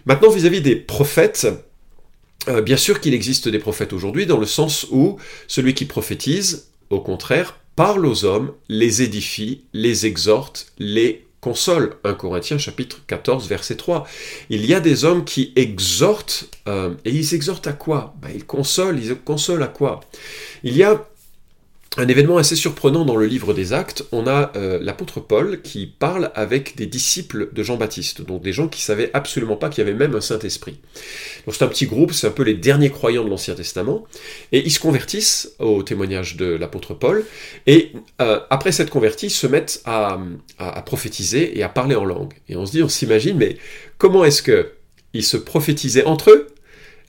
Maintenant, 0.05 0.29
vis 0.29 0.45
à 0.45 0.49
-vis 0.49 0.61
des 0.61 0.75
prophètes. 0.75 1.47
Euh, 2.47 2.61
bien 2.61 2.77
sûr 2.77 3.01
qu'il 3.01 3.13
existe 3.13 3.49
des 3.49 3.59
prophètes 3.59 3.93
aujourd'hui, 3.93 4.25
dans 4.25 4.39
le 4.39 4.45
sens 4.45 4.87
où 4.91 5.17
celui 5.47 5.73
qui 5.73 5.85
prophétise, 5.85 6.69
au 6.89 7.01
contraire, 7.01 7.59
parle 7.75 8.05
aux 8.05 8.25
hommes, 8.25 8.53
les 8.69 9.01
édifie, 9.01 9.63
les 9.73 10.05
exhorte, 10.05 10.71
les 10.79 11.27
console. 11.41 11.95
1 12.03 12.13
Corinthiens 12.15 12.57
chapitre 12.57 13.01
14 13.07 13.47
verset 13.47 13.75
3. 13.75 14.07
Il 14.49 14.65
y 14.65 14.73
a 14.73 14.79
des 14.79 15.05
hommes 15.05 15.23
qui 15.23 15.53
exhortent, 15.55 16.49
euh, 16.67 16.93
et 17.05 17.11
ils 17.11 17.33
exhortent 17.33 17.67
à 17.67 17.73
quoi? 17.73 18.15
Ben, 18.21 18.29
Ils 18.33 18.45
consolent, 18.45 18.99
ils 18.99 19.15
consolent 19.15 19.63
à 19.63 19.67
quoi? 19.67 20.01
Il 20.63 20.75
y 20.75 20.83
a 20.83 21.07
un 21.97 22.07
événement 22.07 22.37
assez 22.37 22.55
surprenant 22.55 23.05
dans 23.05 23.15
le 23.15 23.25
livre 23.25 23.53
des 23.53 23.73
Actes, 23.73 24.05
on 24.11 24.27
a 24.27 24.51
euh, 24.55 24.77
l'apôtre 24.79 25.19
Paul 25.19 25.61
qui 25.63 25.87
parle 25.87 26.31
avec 26.35 26.75
des 26.75 26.85
disciples 26.85 27.49
de 27.51 27.63
Jean-Baptiste, 27.63 28.21
donc 28.21 28.43
des 28.43 28.53
gens 28.53 28.67
qui 28.67 28.83
savaient 28.83 29.09
absolument 29.13 29.55
pas 29.55 29.69
qu'il 29.69 29.83
y 29.83 29.87
avait 29.87 29.97
même 29.97 30.13
un 30.13 30.21
Saint-Esprit. 30.21 30.79
Donc 31.45 31.55
c'est 31.55 31.63
un 31.63 31.67
petit 31.67 31.87
groupe, 31.87 32.13
c'est 32.13 32.27
un 32.27 32.31
peu 32.31 32.43
les 32.43 32.53
derniers 32.53 32.91
croyants 32.91 33.23
de 33.23 33.29
l'Ancien 33.29 33.55
Testament, 33.55 34.05
et 34.51 34.63
ils 34.63 34.71
se 34.71 34.79
convertissent 34.79 35.53
au 35.57 35.81
témoignage 35.81 36.37
de 36.37 36.45
l'apôtre 36.45 36.93
Paul, 36.93 37.25
et 37.65 37.93
euh, 38.21 38.39
après 38.51 38.71
cette 38.71 38.91
convertie, 38.91 39.31
se 39.31 39.47
mettent 39.47 39.81
à, 39.85 40.19
prophétiser 40.85 41.57
et 41.57 41.63
à 41.63 41.69
parler 41.69 41.95
en 41.95 42.05
langue. 42.05 42.33
Et 42.47 42.55
on 42.55 42.65
se 42.65 42.71
dit, 42.71 42.83
on 42.83 42.89
s'imagine, 42.89 43.37
mais 43.37 43.57
comment 43.97 44.23
est-ce 44.23 44.43
que 44.43 44.73
ils 45.13 45.23
se 45.23 45.37
prophétisaient 45.37 46.05
entre 46.05 46.29
eux 46.29 46.47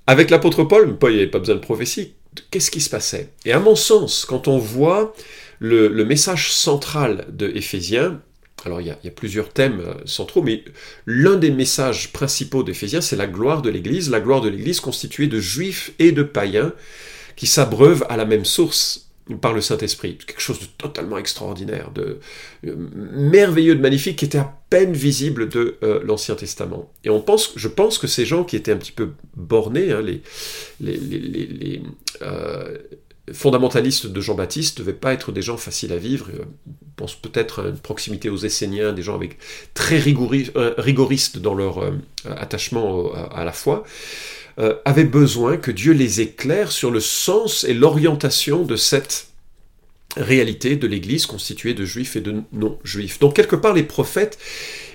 avec 0.07 0.31
l'apôtre 0.31 0.65
Paul, 0.65 0.97
Paul, 0.97 1.13
il 1.13 1.17
n'y 1.17 1.21
avait 1.21 1.31
pas 1.31 1.39
besoin 1.39 1.57
de 1.57 1.61
prophétie 1.61 2.15
qu'est-ce 2.51 2.71
qui 2.71 2.81
se 2.81 2.91
passait? 2.91 3.31
Et 3.45 3.53
à 3.53 3.61
mon 3.61 3.75
sens, 3.75 4.25
quand 4.25 4.49
on 4.49 4.59
voit 4.59 5.15
le, 5.61 5.89
message 6.05 6.53
central 6.53 7.27
de 7.31 7.49
Éphésiens, 7.49 8.21
alors 8.65 8.81
il 8.81 8.89
y, 8.89 8.91
a, 8.91 9.11
plusieurs 9.11 9.51
thèmes 9.51 9.81
euh, 9.81 9.95
centraux, 10.05 10.43
mais 10.43 10.65
l'un 11.07 11.37
des 11.37 11.51
messages 11.51 12.13
principaux 12.13 12.63
d'Éphésiens, 12.63 13.01
c'est 13.01 13.17
la 13.17 13.27
gloire 13.27 13.63
de 13.63 13.71
l'Église, 13.71 14.11
la 14.11 14.21
gloire 14.21 14.41
de 14.41 14.49
l'Église 14.49 14.81
constituée 14.81 15.29
de 15.29 15.39
juifs 15.39 15.93
et 15.99 16.13
de 16.13 16.23
païens 16.23 16.73
qui 17.37 17.47
s'abreuvent 17.47 18.05
à 18.09 18.17
la 18.17 18.25
même 18.25 18.45
source 18.45 19.11
par 19.41 19.53
le 19.53 19.61
Saint-Esprit. 19.61 20.17
Quelque 20.17 20.41
chose 20.41 20.59
de 20.59 20.67
totalement 20.67 21.19
extraordinaire, 21.19 21.91
de 21.93 22.19
euh, 22.67 22.75
merveilleux, 22.77 23.77
de 23.77 23.81
magnifique, 23.81 24.19
qui 24.19 24.25
était 24.25 24.39
à 24.39 24.58
peine 24.71 24.93
visible 24.93 25.49
de 25.49 25.77
euh, 25.83 26.01
l'Ancien 26.05 26.35
Testament. 26.35 26.93
Et 27.05 27.11
on 27.11 27.21
pense, 27.21 27.53
je 27.57 27.69
pense 27.69 27.99
que 27.99 28.07
ces 28.07 28.27
gens 28.27 28.45
qui 28.45 28.57
étaient 28.57 28.73
un 28.73 28.77
petit 28.77 28.93
peu 28.93 29.11
bornés, 29.37 29.93
hein, 29.93 30.03
les, 30.81 31.83
euh, 32.23 32.79
fondamentalistes 33.33 34.07
de 34.07 34.21
Jean-Baptiste, 34.21 34.79
ne 34.79 34.85
devaient 34.85 34.97
pas 34.97 35.13
être 35.13 35.33
des 35.33 35.43
gens 35.43 35.57
faciles 35.57 35.93
à 35.93 35.99
vivre. 35.99 36.29
On 36.67 36.91
pense 36.97 37.15
peut-être 37.15 37.63
à 37.63 37.69
une 37.69 37.79
proximité 37.79 38.31
aux 38.31 38.39
Esséniens, 38.39 38.93
des 38.93 39.03
gens 39.03 39.15
avec 39.15 39.39
très 39.75 39.99
rigoristes 39.99 41.39
dans 41.39 41.55
leur 41.55 41.93
attachement 42.25 43.13
à 43.13 43.45
la 43.45 43.53
foi. 43.53 43.85
Euh, 44.59 44.75
avaient 44.85 45.05
besoin 45.05 45.57
que 45.57 45.71
Dieu 45.71 45.93
les 45.93 46.21
éclaire 46.21 46.73
sur 46.73 46.91
le 46.91 46.99
sens 46.99 47.63
et 47.63 47.75
l'orientation 47.75 48.65
de 48.65 48.75
cette 48.75 49.28
réalité 50.17 50.77
de 50.77 50.87
l'Église 50.87 51.27
constituée 51.27 51.75
de 51.75 51.85
juifs 51.85 52.17
et 52.17 52.21
de 52.21 52.43
non-juifs. 52.53 53.19
Donc 53.19 53.35
quelque 53.35 53.57
part, 53.57 53.75
les 53.75 53.83
prophètes, 53.83 54.39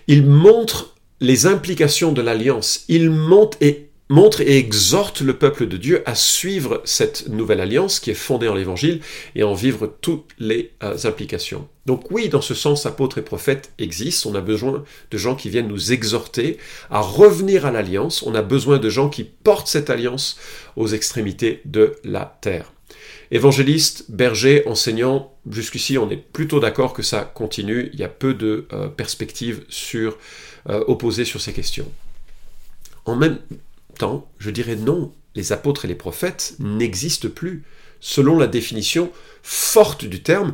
ils 0.08 0.26
montrent 0.26 0.96
les 1.20 1.46
implications 1.46 2.12
de 2.12 2.22
l'alliance, 2.22 2.84
ils 2.90 3.10
montrent 3.10 3.58
et 3.62 3.90
montre 4.10 4.42
et 4.42 4.58
exhorte 4.58 5.22
le 5.22 5.38
peuple 5.38 5.68
de 5.68 5.78
Dieu 5.78 6.04
à 6.06 6.14
suivre 6.14 6.82
cette 6.84 7.30
nouvelle 7.30 7.62
alliance 7.62 8.00
qui 8.00 8.12
est 8.12 8.16
fondée 8.16 8.48
en 8.48 8.54
l'Évangile 8.54 9.00
et 9.36 9.44
en 9.44 9.54
vivre 9.54 9.92
toutes 10.02 10.32
les 10.40 10.72
euh, 10.84 10.98
implications. 11.06 11.68
Donc 11.86 12.12
oui, 12.12 12.30
dans 12.30 12.42
ce 12.42 12.54
sens, 12.54 12.86
apôtres 12.86 13.18
et 13.18 13.24
prophètes 13.24 13.72
existent. 13.80 14.30
On 14.30 14.36
a 14.36 14.42
besoin 14.42 14.84
de 15.10 15.18
gens 15.18 15.36
qui 15.36 15.50
viennent 15.50 15.68
nous 15.68 15.94
exhorter 15.94 16.58
à 16.90 17.00
revenir 17.00 17.66
à 17.66 17.72
l'alliance. 17.72 18.24
On 18.24 18.36
a 18.36 18.42
besoin 18.42 18.78
de 18.78 18.90
gens 18.90 19.10
qui 19.10 19.24
portent 19.24 19.68
cette 19.68 19.90
alliance 19.90 20.38
aux 20.76 20.88
extrémités 20.88 21.62
de 21.66 21.96
la 22.04 22.38
terre. 22.42 22.73
Évangélistes, 23.32 24.06
bergers, 24.10 24.68
enseignants, 24.68 25.34
jusqu'ici 25.50 25.98
on 25.98 26.10
est 26.10 26.18
plutôt 26.18 26.60
d'accord 26.60 26.94
que 26.94 27.02
ça 27.02 27.22
continue. 27.22 27.90
Il 27.94 28.00
y 28.00 28.04
a 28.04 28.10
peu 28.10 28.34
de 28.34 28.68
euh, 28.74 28.88
perspectives 28.90 29.64
sur, 29.70 30.18
euh, 30.70 30.84
opposées 30.88 31.26
sur 31.26 31.42
ces 31.42 31.54
questions. 31.54 31.92
En 33.06 33.16
même 33.16 33.40
temps, 33.98 34.30
je 34.38 34.52
dirais 34.52 34.76
non, 34.76 35.14
les 35.36 35.52
apôtres 35.52 35.86
et 35.86 35.88
les 35.88 35.96
prophètes 35.96 36.56
n'existent 36.60 37.30
plus, 37.30 37.64
selon 38.00 38.38
la 38.38 38.48
définition 38.48 39.12
forte 39.42 40.06
du 40.06 40.22
terme, 40.22 40.54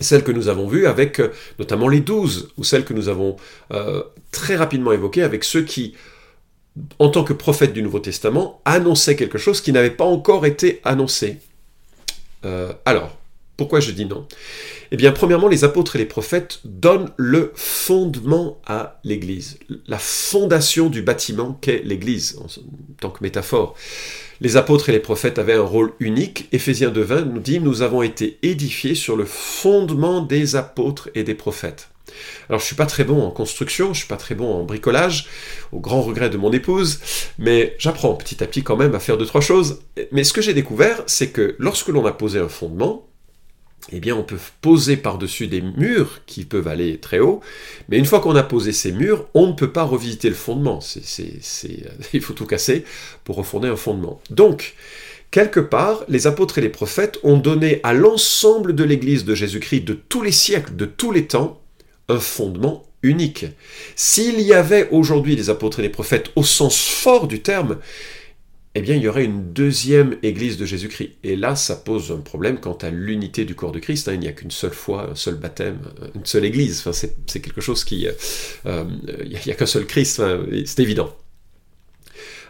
celle 0.00 0.24
que 0.24 0.32
nous 0.32 0.48
avons 0.48 0.68
vue 0.68 0.86
avec 0.86 1.20
euh, 1.20 1.32
notamment 1.58 1.88
les 1.88 2.00
douze, 2.00 2.50
ou 2.56 2.64
celle 2.64 2.84
que 2.84 2.94
nous 2.94 3.08
avons 3.08 3.36
très 4.30 4.56
rapidement 4.56 4.92
évoquée 4.92 5.22
avec 5.22 5.44
ceux 5.44 5.62
qui, 5.62 5.94
en 6.98 7.08
tant 7.08 7.24
que 7.24 7.32
prophètes 7.32 7.72
du 7.72 7.82
Nouveau 7.82 8.00
Testament, 8.00 8.60
annonçaient 8.64 9.16
quelque 9.16 9.38
chose 9.38 9.60
qui 9.60 9.72
n'avait 9.72 9.90
pas 9.90 10.04
encore 10.04 10.46
été 10.46 10.80
annoncé. 10.84 11.38
Euh, 12.44 12.72
alors, 12.84 13.16
pourquoi 13.56 13.80
je 13.80 13.90
dis 13.90 14.06
non? 14.06 14.26
Eh 14.90 14.96
bien, 14.96 15.12
premièrement, 15.12 15.48
les 15.48 15.64
apôtres 15.64 15.96
et 15.96 15.98
les 15.98 16.06
prophètes 16.06 16.60
donnent 16.64 17.10
le 17.16 17.52
fondement 17.56 18.60
à 18.66 19.00
l'Église, 19.04 19.58
la 19.86 19.98
fondation 19.98 20.88
du 20.88 21.02
bâtiment 21.02 21.58
qu'est 21.60 21.82
l'Église, 21.84 22.38
en 22.40 22.46
tant 23.00 23.10
que 23.10 23.22
métaphore. 23.22 23.74
Les 24.40 24.56
apôtres 24.56 24.88
et 24.88 24.92
les 24.92 25.00
prophètes 25.00 25.38
avaient 25.38 25.54
un 25.54 25.62
rôle 25.62 25.92
unique. 25.98 26.48
Éphésiens 26.52 26.90
2.20 26.90 27.24
nous 27.24 27.40
dit, 27.40 27.58
nous 27.58 27.82
avons 27.82 28.02
été 28.02 28.38
édifiés 28.42 28.94
sur 28.94 29.16
le 29.16 29.24
fondement 29.24 30.22
des 30.22 30.54
apôtres 30.54 31.10
et 31.14 31.24
des 31.24 31.34
prophètes. 31.34 31.88
Alors 32.48 32.60
je 32.60 32.66
suis 32.66 32.76
pas 32.76 32.86
très 32.86 33.04
bon 33.04 33.22
en 33.22 33.30
construction, 33.30 33.92
je 33.92 34.00
suis 34.00 34.08
pas 34.08 34.16
très 34.16 34.34
bon 34.34 34.52
en 34.52 34.64
bricolage, 34.64 35.26
au 35.72 35.80
grand 35.80 36.02
regret 36.02 36.30
de 36.30 36.36
mon 36.36 36.52
épouse, 36.52 37.00
mais 37.38 37.74
j'apprends 37.78 38.14
petit 38.14 38.42
à 38.42 38.46
petit 38.46 38.62
quand 38.62 38.76
même 38.76 38.94
à 38.94 39.00
faire 39.00 39.18
deux 39.18 39.26
trois 39.26 39.40
choses. 39.40 39.80
Mais 40.12 40.24
ce 40.24 40.32
que 40.32 40.40
j'ai 40.40 40.54
découvert, 40.54 41.02
c'est 41.06 41.30
que 41.30 41.56
lorsque 41.58 41.88
l'on 41.88 42.06
a 42.06 42.12
posé 42.12 42.38
un 42.38 42.48
fondement, 42.48 43.08
eh 43.90 44.00
bien, 44.00 44.16
on 44.16 44.22
peut 44.22 44.38
poser 44.60 44.96
par-dessus 44.96 45.46
des 45.46 45.62
murs 45.62 46.20
qui 46.26 46.44
peuvent 46.44 46.68
aller 46.68 46.98
très 46.98 47.20
haut, 47.20 47.40
mais 47.88 47.98
une 47.98 48.04
fois 48.04 48.20
qu'on 48.20 48.36
a 48.36 48.42
posé 48.42 48.72
ces 48.72 48.92
murs, 48.92 49.26
on 49.34 49.46
ne 49.46 49.52
peut 49.52 49.72
pas 49.72 49.84
revisiter 49.84 50.28
le 50.28 50.34
fondement. 50.34 50.80
il 52.12 52.20
faut 52.20 52.34
tout 52.34 52.46
casser 52.46 52.84
pour 53.24 53.36
refonder 53.36 53.68
un 53.68 53.76
fondement. 53.76 54.20
Donc, 54.30 54.74
quelque 55.30 55.60
part, 55.60 56.04
les 56.08 56.26
apôtres 56.26 56.58
et 56.58 56.62
les 56.62 56.68
prophètes 56.68 57.18
ont 57.22 57.38
donné 57.38 57.80
à 57.82 57.94
l'ensemble 57.94 58.74
de 58.74 58.84
l'Église 58.84 59.24
de 59.24 59.34
Jésus-Christ 59.34 59.80
de 59.80 59.94
tous 59.94 60.22
les 60.22 60.32
siècles, 60.32 60.76
de 60.76 60.84
tous 60.84 61.10
les 61.10 61.26
temps, 61.26 61.62
un 62.08 62.20
fondement 62.20 62.84
unique. 63.02 63.46
S'il 63.96 64.40
y 64.40 64.52
avait 64.52 64.88
aujourd'hui 64.90 65.36
les 65.36 65.50
apôtres 65.50 65.78
et 65.80 65.82
les 65.82 65.88
prophètes 65.88 66.30
au 66.36 66.42
sens 66.42 66.78
fort 66.78 67.28
du 67.28 67.40
terme, 67.40 67.78
eh 68.74 68.80
bien, 68.80 68.94
il 68.94 69.02
y 69.02 69.08
aurait 69.08 69.24
une 69.24 69.52
deuxième 69.52 70.16
Église 70.22 70.56
de 70.56 70.64
Jésus-Christ. 70.64 71.10
Et 71.24 71.36
là, 71.36 71.56
ça 71.56 71.74
pose 71.74 72.12
un 72.12 72.20
problème 72.20 72.60
quant 72.60 72.74
à 72.74 72.90
l'unité 72.90 73.44
du 73.44 73.54
corps 73.54 73.72
de 73.72 73.78
Christ. 73.78 74.08
Hein. 74.08 74.14
Il 74.14 74.20
n'y 74.20 74.28
a 74.28 74.32
qu'une 74.32 74.50
seule 74.50 74.72
foi, 74.72 75.10
un 75.10 75.14
seul 75.14 75.34
baptême, 75.34 75.78
une 76.14 76.24
seule 76.26 76.44
Église. 76.44 76.80
Enfin, 76.80 76.92
c'est 76.92 77.40
quelque 77.40 77.60
chose 77.60 77.82
qui... 77.82 78.06
Euh, 78.06 78.12
euh, 78.66 78.84
il 79.24 79.30
n'y 79.30 79.52
a, 79.52 79.54
qu'un 79.54 79.66
seul 79.66 79.86
Christ, 79.86 80.22
c'est 80.64 80.80
évident. 80.80 81.12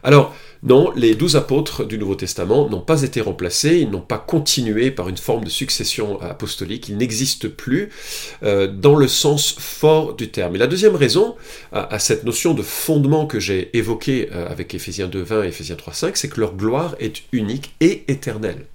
Alors, 0.03 0.35
non, 0.65 0.91
les 0.97 1.15
douze 1.15 1.37
apôtres 1.37 1.85
du 1.85 1.99
Nouveau 1.99 2.17
Testament 2.17 2.69
n'ont 2.69 2.81
pas 2.81 3.03
été 3.03 3.21
remplacés, 3.21 3.79
ils 3.79 3.91
n'ont 3.91 4.01
pas 4.01 4.19
continué 4.19 4.91
par 4.91 5.09
une 5.09 5.17
forme 5.17 5.45
de 5.45 5.51
succession 5.51 6.21
apostolique, 6.21 6.89
ils 6.89 6.97
n'existent 6.97 7.49
plus 7.49 7.91
euh, 8.43 8.67
dans 8.67 8.97
le 8.97 9.07
sens 9.07 9.55
fort 9.57 10.15
du 10.15 10.31
terme. 10.31 10.57
Et 10.57 10.59
la 10.59 10.67
deuxième 10.67 10.97
raison 10.97 11.37
à, 11.73 11.99
cette 12.01 12.25
notion 12.25 12.55
de 12.55 12.63
fondement 12.63 13.27
que 13.27 13.39
j'ai 13.39 13.77
évoquée 13.77 14.31
euh, 14.33 14.49
avec 14.49 14.75
Éphésiens 14.75 15.07
2.20 15.07 15.45
et 15.45 15.49
Éphésiens 15.49 15.77
3.5, 15.77 16.13
c'est 16.15 16.29
que 16.29 16.41
leur 16.41 16.57
gloire 16.57 16.97
est 16.99 17.23
unique 17.31 17.75
et 17.81 18.05
éternelle. 18.09 18.67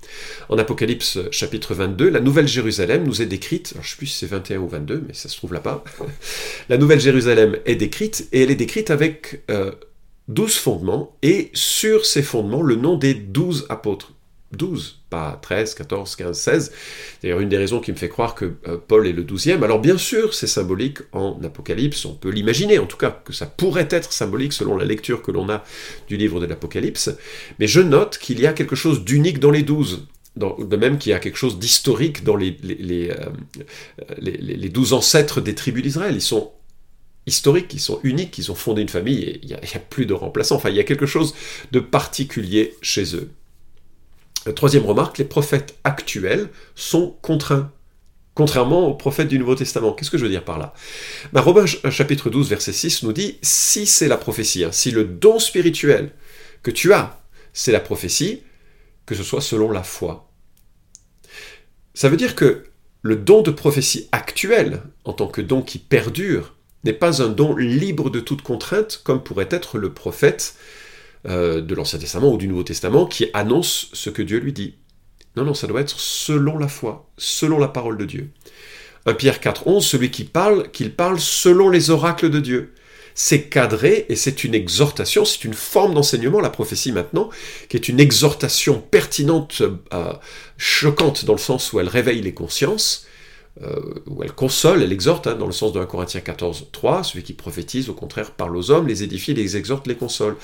En 0.47 0.57
Apocalypse 0.57 1.19
chapitre 1.31 1.73
22, 1.73 2.09
la 2.09 2.21
Nouvelle 2.21 2.47
Jérusalem 2.47 3.03
nous 3.03 3.21
est 3.21 3.25
décrite, 3.25 3.73
je 3.75 3.79
ne 3.79 3.83
sais 3.83 3.97
plus 3.97 4.07
si 4.07 4.19
c'est 4.19 4.27
21 4.27 4.59
ou 4.59 4.69
22, 4.69 5.03
mais 5.05 5.13
ça 5.13 5.27
se 5.27 5.35
trouve 5.35 5.53
là-bas, 5.53 5.83
la 6.69 6.77
Nouvelle 6.77 7.01
Jérusalem 7.01 7.57
est 7.65 7.75
décrite, 7.75 8.29
et 8.31 8.43
elle 8.43 8.51
est 8.51 8.55
décrite 8.55 8.89
avec... 8.89 9.41
Euh, 9.51 9.71
douze 10.27 10.55
fondements, 10.55 11.15
et 11.21 11.49
sur 11.53 12.05
ces 12.05 12.23
fondements, 12.23 12.61
le 12.61 12.75
nom 12.75 12.97
des 12.97 13.13
douze 13.13 13.65
apôtres. 13.69 14.13
Douze, 14.51 14.99
pas 15.09 15.39
13, 15.41 15.73
14, 15.73 16.15
15, 16.15 16.37
16. 16.37 16.71
D'ailleurs, 17.21 17.39
une 17.39 17.49
des 17.49 17.57
raisons 17.57 17.79
qui 17.79 17.91
me 17.91 17.97
fait 17.97 18.09
croire 18.09 18.35
que 18.35 18.53
euh, 18.67 18.77
Paul 18.87 19.07
est 19.07 19.11
le 19.11 19.23
douzième. 19.23 19.63
Alors 19.63 19.79
bien 19.79 19.97
sûr, 19.97 20.35
c'est 20.35 20.47
symbolique 20.47 20.99
en 21.11 21.39
Apocalypse, 21.43 22.05
on 22.05 22.13
peut 22.13 22.29
l'imaginer 22.29 22.77
en 22.77 22.85
tout 22.85 22.97
cas, 22.97 23.09
que 23.09 23.33
ça 23.33 23.47
pourrait 23.47 23.87
être 23.89 24.13
symbolique 24.13 24.53
selon 24.53 24.77
la 24.77 24.85
lecture 24.85 25.23
que 25.23 25.31
l'on 25.31 25.49
a 25.49 25.63
du 26.07 26.17
livre 26.17 26.39
de 26.39 26.45
l'Apocalypse, 26.45 27.09
mais 27.59 27.65
je 27.65 27.81
note 27.81 28.19
qu'il 28.19 28.39
y 28.39 28.45
a 28.45 28.53
quelque 28.53 28.75
chose 28.75 29.03
d'unique 29.03 29.39
dans 29.39 29.51
les 29.51 29.63
douze. 29.63 30.05
de 30.35 30.75
même 30.77 30.99
qu'il 30.99 31.11
y 31.11 31.15
a 31.15 31.19
quelque 31.19 31.37
chose 31.37 31.57
d'historique 31.57 32.23
dans 32.23 32.35
les, 32.35 32.55
les, 32.61 33.09
euh, 33.09 33.15
les, 34.19 34.37
les, 34.37 34.69
douze 34.69 34.93
ancêtres 34.93 35.41
des 35.41 35.55
tribus 35.55 35.83
d'Israël. 35.83 36.15
Ils 36.15 36.21
sont 36.21 36.51
historiques, 37.25 37.73
ils 37.73 37.79
sont 37.79 37.99
uniques, 38.03 38.37
ils 38.37 38.51
ont 38.51 38.55
fondé 38.55 38.81
une 38.81 38.89
famille 38.89 39.23
et 39.23 39.39
il 39.43 39.47
n'y 39.47 39.53
a, 39.53 39.79
plus 39.89 40.05
de 40.05 40.13
remplaçants. 40.13 40.55
Enfin, 40.55 40.69
il 40.69 40.75
y 40.75 40.79
a 40.79 40.83
quelque 40.83 41.05
chose 41.05 41.33
de 41.71 41.79
particulier 41.79 42.75
chez 42.81 43.15
eux. 43.15 43.31
Troisième 44.55 44.85
remarque, 44.85 45.17
les 45.19 45.25
prophètes 45.25 45.77
actuels 45.83 46.49
sont 46.75 47.15
contraints. 47.21 47.71
Contrairement 48.35 48.87
aux 48.87 48.95
prophètes 48.95 49.27
du 49.27 49.37
Nouveau 49.37 49.55
Testament. 49.55 49.93
Qu'est-ce 49.93 50.09
que 50.09 50.17
je 50.17 50.23
veux 50.23 50.29
dire 50.29 50.43
par 50.43 50.57
là? 50.57 50.73
Ben, 51.33 51.41
Romains 51.41 51.65
chapitre 51.65 52.29
12, 52.29 52.49
verset 52.49 52.73
6 52.73 53.03
nous 53.03 53.13
dit, 53.13 53.37
si 53.41 53.85
c'est 53.85 54.07
la 54.07 54.17
prophétie, 54.17 54.63
hein, 54.63 54.71
si 54.71 54.91
le 54.91 55.05
don 55.05 55.39
spirituel 55.39 56.11
que 56.63 56.71
tu 56.71 56.93
as, 56.93 57.21
c'est 57.53 57.71
la 57.71 57.79
prophétie, 57.79 58.41
que 59.05 59.15
ce 59.15 59.23
soit 59.23 59.41
selon 59.41 59.71
la 59.71 59.83
foi. 59.83 60.31
Ça 61.93 62.09
veut 62.09 62.17
dire 62.17 62.35
que 62.35 62.63
le 63.03 63.15
don 63.15 63.43
de 63.43 63.51
prophétie 63.51 64.09
actuel, 64.11 64.81
en 65.03 65.13
tant 65.13 65.27
que 65.27 65.41
don 65.41 65.61
qui 65.61 65.77
perdure, 65.77 66.55
n'est 66.83 66.93
pas 66.93 67.21
un 67.21 67.29
don 67.29 67.55
libre 67.55 68.09
de 68.09 68.19
toute 68.19 68.41
contrainte, 68.41 69.01
comme 69.03 69.23
pourrait 69.23 69.49
être 69.49 69.77
le 69.77 69.93
prophète 69.93 70.55
euh, 71.27 71.61
de 71.61 71.75
l'Ancien 71.75 71.99
Testament 71.99 72.33
ou 72.33 72.37
du 72.37 72.47
Nouveau 72.47 72.63
Testament 72.63 73.05
qui 73.05 73.29
annonce 73.33 73.89
ce 73.93 74.09
que 74.09 74.21
Dieu 74.21 74.39
lui 74.39 74.53
dit. 74.53 74.75
Non, 75.35 75.45
non, 75.45 75.53
ça 75.53 75.67
doit 75.67 75.81
être 75.81 75.97
selon 75.97 76.57
la 76.57 76.67
foi, 76.67 77.09
selon 77.17 77.57
la 77.57 77.67
parole 77.67 77.97
de 77.97 78.05
Dieu. 78.05 78.29
1 79.05 79.13
Pierre 79.15 79.39
4, 79.39 79.67
11, 79.67 79.85
celui 79.85 80.11
qui 80.11 80.25
parle, 80.25 80.69
qu'il 80.71 80.93
parle 80.93 81.19
selon 81.19 81.69
les 81.69 81.89
oracles 81.89 82.29
de 82.29 82.39
Dieu. 82.39 82.73
C'est 83.15 83.43
cadré 83.43 84.05
et 84.09 84.15
c'est 84.15 84.43
une 84.43 84.55
exhortation, 84.55 85.23
c'est 85.23 85.43
une 85.43 85.53
forme 85.53 85.93
d'enseignement, 85.93 86.41
la 86.41 86.49
prophétie 86.49 86.91
maintenant, 86.91 87.29
qui 87.69 87.77
est 87.77 87.87
une 87.87 87.99
exhortation 87.99 88.81
pertinente, 88.81 89.61
euh, 89.93 90.13
choquante 90.57 91.25
dans 91.25 91.33
le 91.33 91.39
sens 91.39 91.73
où 91.73 91.79
elle 91.79 91.89
réveille 91.89 92.21
les 92.21 92.33
consciences, 92.33 93.05
euh, 93.61 93.93
où 94.07 94.23
elle 94.23 94.31
console, 94.31 94.81
elle 94.81 94.91
exhorte, 94.91 95.27
hein, 95.27 95.35
dans 95.35 95.45
le 95.45 95.51
sens 95.51 95.73
de 95.73 95.79
1 95.79 95.85
Corinthiens 95.85 96.21
14, 96.21 96.67
3, 96.71 97.03
celui 97.03 97.23
qui 97.23 97.33
prophétise, 97.33 97.89
au 97.89 97.93
contraire, 97.93 98.31
parle 98.31 98.57
aux 98.57 98.71
hommes, 98.71 98.87
les 98.87 99.03
édifie, 99.03 99.33
les 99.33 99.57
exhorte, 99.57 99.85
les 99.85 99.95
console. 99.95 100.35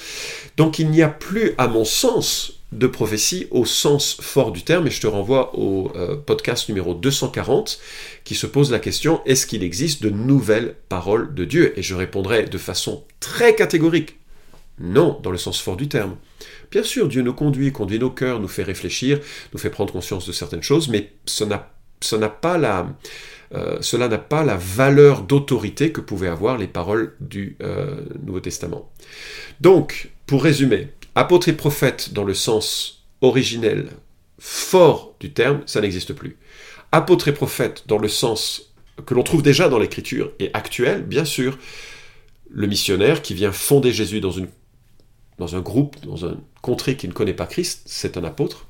Donc 0.58 0.78
il 0.78 0.90
n'y 0.90 1.02
a 1.02 1.10
plus, 1.10 1.54
à 1.58 1.68
mon 1.68 1.86
sens, 1.86 2.54
de 2.72 2.86
prophétie 2.86 3.48
au 3.50 3.66
sens 3.66 4.18
fort 4.22 4.52
du 4.52 4.62
terme, 4.62 4.86
et 4.86 4.92
je 4.92 5.02
te 5.02 5.08
renvoie 5.08 5.58
au 5.58 5.92
euh, 5.96 6.18
podcast 6.18 6.70
numéro 6.70 6.94
240 6.94 7.80
qui 8.24 8.36
se 8.36 8.46
pose 8.46 8.72
la 8.72 8.78
question 8.78 9.22
est-ce 9.26 9.48
qu'il 9.48 9.64
existe 9.64 10.04
de 10.04 10.12
nouvelles 10.12 10.76
paroles 10.88 11.34
de 11.34 11.46
Dieu? 11.46 11.74
Et 11.78 11.82
je 11.82 11.96
répondrai 11.96 12.44
de 12.44 12.58
façon 12.60 13.04
très 13.20 13.56
catégorique 13.56 14.20
non, 14.80 15.20
dans 15.24 15.32
le 15.32 15.38
sens 15.38 15.60
fort 15.60 15.76
du 15.76 15.90
terme. 15.90 16.16
Bien 16.72 16.84
sûr, 16.84 17.08
Dieu 17.08 17.22
nous 17.22 17.34
conduit, 17.34 17.72
conduit 17.72 18.00
nos 18.00 18.12
cœurs, 18.12 18.40
nous 18.40 18.48
fait 18.48 18.64
réfléchir, 18.64 19.20
nous 19.52 19.60
fait 19.60 19.70
prendre 19.70 19.92
conscience 19.92 20.26
de 20.26 20.32
certaines 20.32 20.64
choses, 20.64 20.88
mais 20.88 21.12
ce 21.26 21.44
n'a 21.44 21.72
euh, 23.56 23.78
cela 23.82 24.08
n'a 24.08 24.18
pas 24.18 24.44
la 24.44 24.58
valeur 24.58 25.24
d'autorité 25.24 25.92
que 25.92 26.02
pouvaient 26.02 26.28
avoir 26.28 26.58
les 26.58 26.68
paroles 26.68 27.16
du 27.20 27.58
euh, 27.62 28.02
Nouveau 28.24 28.40
Testament. 28.40 28.92
Donc, 29.60 30.12
pour 30.28 30.44
résumer, 30.44 30.90
apôtre 31.16 31.50
et 31.50 31.54
prophète 31.54 32.14
dans 32.14 32.24
le 32.24 32.34
sens 32.34 33.08
originel, 33.22 33.90
fort 34.38 35.16
du 35.20 35.32
terme, 35.32 35.62
ça 35.66 35.82
n'existe 35.82 36.14
plus. 36.14 36.38
Apôtre 36.92 37.28
et 37.28 37.34
prophète 37.34 37.84
dans 37.88 37.98
le 37.98 38.08
sens 38.08 38.74
que 39.06 39.14
l'on 39.14 39.24
trouve 39.24 39.42
déjà 39.42 39.70
dans 39.70 39.80
l'écriture 39.80 40.32
et 40.40 40.52
actuel, 40.54 41.04
bien 41.04 41.26
sûr, 41.26 41.58
le 42.50 42.68
missionnaire 42.68 43.22
qui 43.22 43.34
vient 43.34 43.52
fonder 43.52 43.92
Jésus 43.92 44.22
dans, 44.22 44.34
dans 45.38 45.56
un 45.56 45.62
groupe, 45.62 45.96
dans 46.06 46.26
un 46.26 46.38
contrée 46.62 46.98
qui 46.98 47.08
ne 47.08 47.14
connaît 47.14 47.34
pas 47.34 47.46
Christ, 47.46 47.84
c'est 47.86 48.18
un 48.18 48.24
apôtre 48.24 48.68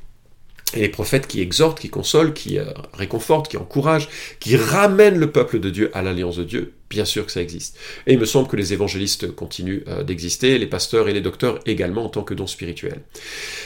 et 0.76 0.82
les 0.82 0.90
prophètes 0.90 1.28
qui 1.28 1.42
exhortent, 1.42 1.80
qui 1.80 1.90
consolent, 1.90 2.34
qui 2.34 2.60
euh, 2.60 2.66
réconfortent, 2.94 3.48
qui 3.48 3.58
encouragent, 3.58 4.08
qui 4.40 4.56
ramènent 4.56 5.18
le 5.18 5.32
peuple 5.32 5.60
de 5.60 5.70
Dieu 5.70 5.90
à 5.94 6.04
l'alliance 6.04 6.38
de 6.38 6.44
Dieu, 6.44 6.74
bien 6.90 7.06
sûr 7.06 7.26
que 7.26 7.32
ça 7.32 7.42
existe. 7.42 7.76
Et 8.06 8.14
il 8.14 8.20
me 8.20 8.26
semble 8.26 8.48
que 8.48 8.56
les 8.56 8.72
évangélistes 8.72 9.34
continuent 9.34 9.82
euh, 9.88 10.04
d'exister, 10.04 10.60
les 10.60 10.68
pasteurs 10.68 11.10
et 11.10 11.14
les 11.14 11.22
docteurs 11.22 11.60
également 11.66 12.06
en 12.06 12.10
tant 12.10 12.22
que 12.22 12.36
dons 12.36 12.48
spirituels. 12.48 13.02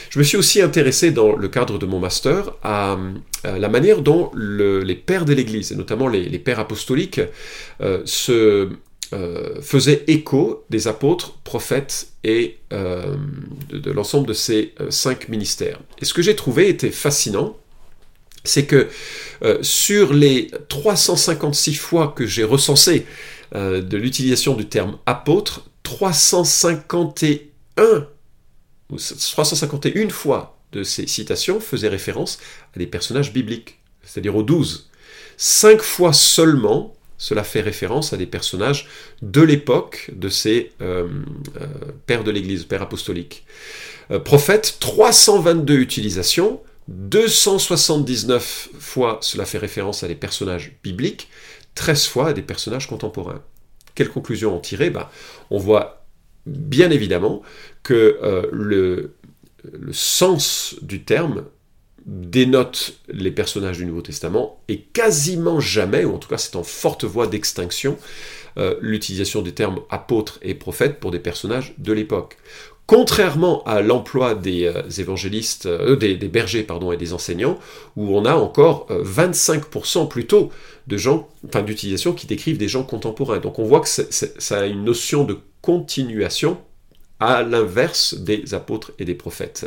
Je 0.08 0.18
me 0.18 0.24
suis 0.24 0.38
aussi 0.38 0.62
intéressé 0.62 1.10
dans 1.10 1.36
le 1.36 1.48
cadre 1.48 1.78
de 1.78 1.84
mon 1.84 1.98
master 1.98 2.52
à, 2.62 2.98
la 3.44 3.68
manière 3.68 4.00
dont 4.00 4.30
les 4.34 4.94
pères 4.94 5.26
de 5.26 5.34
l'Église, 5.34 5.72
et 5.72 5.76
notamment 5.76 6.08
les, 6.08 6.38
pères 6.38 6.60
apostoliques, 6.60 7.20
euh, 7.82 8.00
se 8.06 8.70
euh, 9.12 9.60
faisait 9.60 10.04
écho 10.06 10.64
des 10.70 10.88
apôtres, 10.88 11.34
prophètes 11.44 12.08
et 12.24 12.58
euh, 12.72 13.14
de, 13.68 13.90
l'ensemble 13.90 14.26
de 14.26 14.32
ces 14.32 14.72
euh, 14.80 14.90
cinq 14.90 15.28
ministères. 15.28 15.78
Et 16.00 16.04
ce 16.04 16.14
que 16.14 16.22
j'ai 16.22 16.34
trouvé 16.34 16.68
était 16.68 16.90
fascinant, 16.90 17.56
c'est 18.44 18.66
que 18.66 18.88
sur 19.62 20.12
les 20.12 20.50
356 20.68 21.76
fois 21.76 22.12
que 22.14 22.26
j'ai 22.26 22.44
recensé 22.44 23.06
de 23.54 23.96
l'utilisation 23.96 24.54
du 24.54 24.68
terme 24.68 24.98
apôtre, 25.06 25.64
351 25.82 28.08
351 28.98 30.10
fois 30.10 30.58
de 30.72 30.82
ces 30.82 31.06
citations 31.06 31.58
faisaient 31.58 31.88
référence 31.88 32.38
à 32.74 32.78
des 32.78 32.86
personnages 32.86 33.32
bibliques, 33.32 33.78
c'est-à-dire 34.02 34.36
aux 34.36 34.42
12. 34.42 34.90
Cinq 35.38 35.80
fois 35.80 36.12
seulement 36.12 36.93
cela 37.18 37.44
fait 37.44 37.60
référence 37.60 38.12
à 38.12 38.16
des 38.16 38.26
personnages 38.26 38.88
de 39.22 39.40
l'époque 39.40 40.10
de 40.14 40.28
ces 40.28 40.72
euh, 40.80 41.08
euh, 41.60 41.66
pères 42.06 42.24
de 42.24 42.30
l'Église, 42.30 42.64
pères 42.64 42.82
apostoliques. 42.82 43.44
Euh, 44.10 44.18
prophète, 44.18 44.76
322 44.80 45.78
utilisations, 45.78 46.60
279 46.88 48.70
fois 48.78 49.18
cela 49.22 49.46
fait 49.46 49.58
référence 49.58 50.02
à 50.02 50.08
des 50.08 50.14
personnages 50.14 50.76
bibliques, 50.82 51.28
13 51.76 52.06
fois 52.06 52.28
à 52.28 52.32
des 52.32 52.42
personnages 52.42 52.88
contemporains. 52.88 53.42
Quelle 53.94 54.10
conclusion 54.10 54.54
en 54.54 54.60
tirer? 54.60 54.90
Bah, 54.90 55.10
On 55.50 55.58
voit 55.58 56.04
bien 56.46 56.90
évidemment 56.90 57.42
que 57.82 58.18
le, 58.52 59.14
le 59.72 59.92
sens 59.92 60.76
du 60.82 61.04
terme 61.04 61.44
dénote 62.06 62.98
les 63.08 63.30
personnages 63.30 63.78
du 63.78 63.86
Nouveau 63.86 64.02
Testament 64.02 64.60
et 64.68 64.80
quasiment 64.80 65.60
jamais, 65.60 66.04
ou 66.04 66.14
en 66.14 66.18
tout 66.18 66.28
cas 66.28 66.38
c'est 66.38 66.56
en 66.56 66.62
forte 66.62 67.04
voie 67.04 67.26
d'extinction, 67.26 67.96
euh, 68.58 68.76
l'utilisation 68.80 69.42
des 69.42 69.52
termes 69.52 69.80
apôtres 69.90 70.38
et 70.42 70.54
prophètes 70.54 71.00
pour 71.00 71.10
des 71.10 71.18
personnages 71.18 71.74
de 71.78 71.92
l'époque. 71.92 72.36
Contrairement 72.86 73.64
à 73.64 73.80
l'emploi 73.80 74.34
des 74.34 74.64
euh, 74.66 74.82
évangélistes, 74.98 75.66
euh, 75.66 75.96
des, 75.96 76.16
bergers 76.16 76.62
pardon, 76.62 76.92
et 76.92 76.98
des 76.98 77.14
enseignants, 77.14 77.58
où 77.96 78.16
on 78.16 78.24
a 78.26 78.34
encore 78.34 78.86
25% 78.90 80.08
plutôt 80.08 80.50
de 80.86 80.98
gens, 80.98 81.28
enfin 81.46 81.62
d'utilisation 81.62 82.12
qui 82.12 82.26
décrivent 82.26 82.58
des 82.58 82.68
gens 82.68 82.82
contemporains. 82.82 83.38
Donc 83.38 83.58
on 83.58 83.64
voit 83.64 83.80
que 83.80 83.88
ça 83.88 84.58
a 84.58 84.66
une 84.66 84.84
notion 84.84 85.24
de 85.24 85.38
continuation 85.62 86.58
à 87.24 87.42
l'inverse 87.42 88.14
des 88.14 88.54
apôtres 88.54 88.92
et 88.98 89.04
des 89.04 89.14
prophètes. 89.14 89.66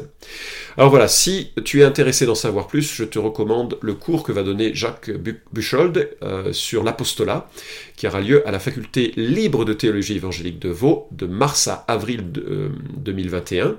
Alors 0.77 0.89
voilà, 0.89 1.07
si 1.07 1.51
tu 1.65 1.81
es 1.81 1.83
intéressé 1.83 2.25
d'en 2.25 2.35
savoir 2.35 2.67
plus, 2.67 2.93
je 2.93 3.03
te 3.03 3.17
recommande 3.17 3.77
le 3.81 3.93
cours 3.93 4.23
que 4.23 4.31
va 4.31 4.43
donner 4.43 4.73
Jacques 4.75 5.09
Buchold 5.51 6.17
euh, 6.21 6.53
sur 6.53 6.83
l'apostolat, 6.83 7.49
qui 7.95 8.07
aura 8.07 8.21
lieu 8.21 8.47
à 8.47 8.51
la 8.51 8.59
faculté 8.59 9.11
libre 9.15 9.65
de 9.65 9.73
théologie 9.73 10.15
évangélique 10.15 10.59
de 10.59 10.69
Vaud 10.69 11.07
de 11.11 11.25
mars 11.25 11.67
à 11.67 11.83
avril 11.87 12.23
2021. 12.31 13.65
Euh, 13.65 13.73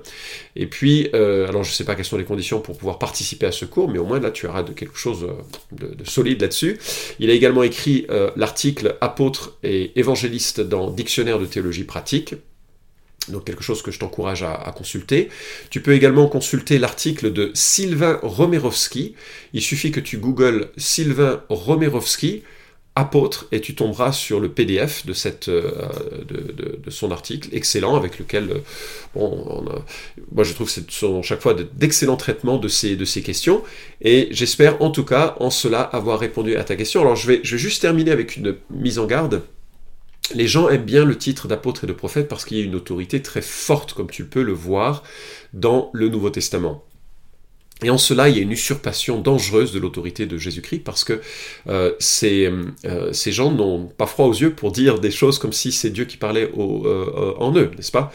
et 0.55 0.65
puis, 0.67 1.09
euh, 1.13 1.47
alors 1.47 1.63
je 1.63 1.69
ne 1.69 1.73
sais 1.73 1.85
pas 1.85 1.95
quelles 1.95 2.05
sont 2.05 2.17
les 2.17 2.25
conditions 2.25 2.59
pour 2.59 2.77
pouvoir 2.77 2.99
participer 2.99 3.45
à 3.45 3.51
ce 3.51 3.65
cours, 3.65 3.89
mais 3.89 3.99
au 3.99 4.05
moins 4.05 4.19
là 4.19 4.31
tu 4.31 4.45
auras 4.45 4.63
de 4.63 4.73
quelque 4.73 4.97
chose 4.97 5.25
de, 5.71 5.87
de 5.95 6.03
solide 6.03 6.41
là-dessus. 6.41 6.77
Il 7.19 7.29
a 7.29 7.33
également 7.33 7.63
écrit 7.63 8.07
l'article 8.35 8.97
Apôtre 9.01 9.57
et 9.63 9.97
évangéliste 9.97 10.59
dans 10.59 10.89
Dictionnaire 10.89 11.39
de 11.39 11.45
théologie 11.45 11.85
pratique 11.85 12.35
donc 13.31 13.45
quelque 13.45 13.63
chose 13.63 13.81
que 13.81 13.91
je 13.91 13.99
t'encourage 13.99 14.43
à, 14.43 14.73
consulter. 14.75 15.29
Tu 15.69 15.81
peux 15.81 15.93
également 15.93 16.27
consulter 16.27 16.79
l'article 16.79 17.33
de 17.33 17.51
Sylvain 17.53 18.19
Romerovski. 18.21 19.15
Il 19.53 19.61
suffit 19.61 19.91
que 19.91 19.99
tu 19.99 20.17
googles 20.17 20.69
Sylvain 20.77 21.43
Romerovski, 21.49 22.43
apôtre, 22.95 23.47
et 23.51 23.61
tu 23.61 23.75
tomberas 23.75 24.11
sur 24.11 24.39
le 24.39 24.49
PDF 24.49 25.05
euh, 25.47 25.61
de, 26.27 26.89
son 26.89 27.11
article, 27.11 27.49
excellent, 27.53 27.95
avec 27.95 28.19
lequel, 28.19 28.49
euh, 29.15 29.39
moi 30.31 30.43
je 30.43 30.53
trouve 30.53 30.67
que 30.67 30.73
c'est 30.73 31.23
chaque 31.23 31.41
fois 31.41 31.53
d'excellents 31.53 32.17
traitements 32.17 32.57
de 32.57 32.67
ces, 32.67 32.97
questions, 33.23 33.63
et 34.01 34.27
j'espère 34.31 34.81
en 34.81 34.91
tout 34.91 35.05
cas 35.05 35.35
en 35.39 35.49
cela 35.49 35.81
avoir 35.81 36.19
répondu 36.19 36.55
à 36.55 36.63
ta 36.63 36.75
question. 36.75 37.01
Alors 37.01 37.15
je 37.15 37.27
vais 37.27 37.41
juste 37.43 37.81
terminer 37.81 38.11
avec 38.11 38.35
une 38.35 38.55
mise 38.69 38.99
en 38.99 39.05
garde 39.05 39.43
les 40.33 40.47
gens 40.47 40.69
aiment 40.69 40.85
bien 40.85 41.05
le 41.05 41.17
titre 41.17 41.47
d'apôtre 41.47 41.83
et 41.83 41.87
de 41.87 41.93
prophète 41.93 42.27
parce 42.27 42.45
qu'il 42.45 42.57
y 42.57 42.61
a 42.61 42.63
une 42.63 42.75
autorité 42.75 43.21
très 43.21 43.41
forte, 43.41 43.93
comme 43.93 44.09
tu 44.09 44.25
peux 44.25 44.43
le 44.43 44.53
voir 44.53 45.03
dans 45.53 45.89
le 45.93 46.09
Nouveau 46.09 46.29
Testament. 46.29 46.83
Et 47.81 47.89
en 47.89 47.97
cela, 47.97 48.27
il 48.27 48.35
y 48.35 48.39
a 48.39 48.41
une 48.41 48.51
usurpation 48.51 49.21
dangereuse 49.21 49.71
de 49.71 49.79
l'autorité 49.79 50.25
de 50.25 50.37
Jésus-Christ 50.37 50.79
parce 50.79 51.05
que 51.05 51.21
euh, 51.67 51.93
ces, 51.99 52.51
euh, 52.85 53.11
gens 53.13 53.51
n'ont 53.51 53.85
pas 53.85 54.05
froid 54.05 54.25
aux 54.25 54.33
yeux 54.33 54.53
pour 54.53 54.71
dire 54.71 54.99
des 54.99 55.11
choses 55.11 55.39
comme 55.39 55.53
si 55.53 55.71
c'est 55.71 55.89
Dieu 55.89 56.03
qui 56.03 56.17
parlait 56.17 56.51
euh, 56.57 57.33
en 57.37 57.55
eux, 57.55 57.71
n'est-ce 57.75 57.91
pas? 57.91 58.11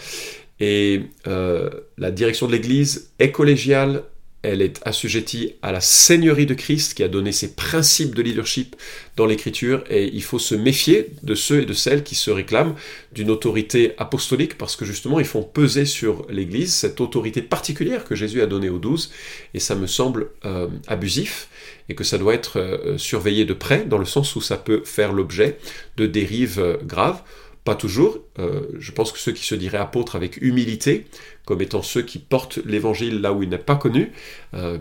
Et 0.61 1.03
la 1.27 2.11
direction 2.11 2.46
de 2.46 2.53
l'Église 2.53 3.11
est 3.18 3.33
collégiale, 3.33 4.05
elle 4.44 4.62
est 4.62 4.80
assujettie 4.85 5.54
à 5.62 5.72
la 5.72 5.80
seigneurie 5.80 6.46
de 6.46 6.54
Christ 6.54 6.94
qui 6.94 7.02
a 7.02 7.09
donné 7.09 7.33
ses 7.33 7.54
principes 7.54 8.14
de 8.14 8.22
leadership 8.22 8.76
dans 9.16 9.26
l'écriture 9.26 9.83
et 9.90 10.11
il 10.12 10.22
faut 10.22 10.38
se 10.38 10.54
méfier 10.54 11.11
de 11.22 11.35
ceux 11.35 11.62
et 11.62 11.64
de 11.64 11.72
celles 11.72 12.04
qui 12.04 12.14
se 12.14 12.30
réclament 12.30 12.74
d'une 13.12 13.30
autorité 13.30 13.94
apostolique 13.98 14.59
parce 14.59 14.76
que 14.76 14.85
justement 14.85 15.18
ils 15.18 15.26
font 15.26 15.42
peser 15.42 15.87
sur 15.87 16.26
l'Église 16.28 16.74
cette 16.74 17.00
autorité 17.00 17.42
particulière 17.42 18.04
que 18.04 18.14
Jésus 18.14 18.42
a 18.42 18.46
donnée 18.46 18.68
aux 18.68 18.78
douze 18.78 19.11
et 19.54 19.61
ça 19.61 19.74
me 19.74 19.87
semble 19.87 20.28
euh, 20.44 20.68
abusif 20.87 21.48
et 21.88 21.94
que 21.94 22.04
ça 22.04 22.18
doit 22.18 22.35
être 22.35 22.59
euh, 22.59 22.98
surveillé 22.98 23.44
de 23.44 23.54
près 23.54 23.85
dans 23.85 23.98
le 23.98 24.04
sens 24.04 24.37
où 24.37 24.40
ça 24.40 24.57
peut 24.57 24.83
faire 24.85 25.12
l'objet 25.12 25.59
de 25.96 26.07
dérives 26.07 26.59
euh, 26.59 26.76
graves. 26.83 27.22
Pas 27.64 27.74
toujours. 27.74 28.18
Euh, 28.38 28.66
je 28.79 28.92
pense 28.92 29.11
que 29.11 29.18
ceux 29.18 29.33
qui 29.33 29.44
se 29.46 29.55
diraient 29.55 29.79
apôtres 29.79 30.16
avec 30.16 30.37
humilité, 30.42 31.07
comme 31.46 31.62
étant 31.62 31.81
ceux 31.81 32.03
qui 32.03 32.18
portent 32.18 32.59
l'évangile 32.59 33.22
là 33.22 33.33
où 33.33 33.42
il 33.42 33.48
n'est 33.48 33.57
pas 33.57 33.77
connu, 33.77 34.12
euh, 34.53 34.77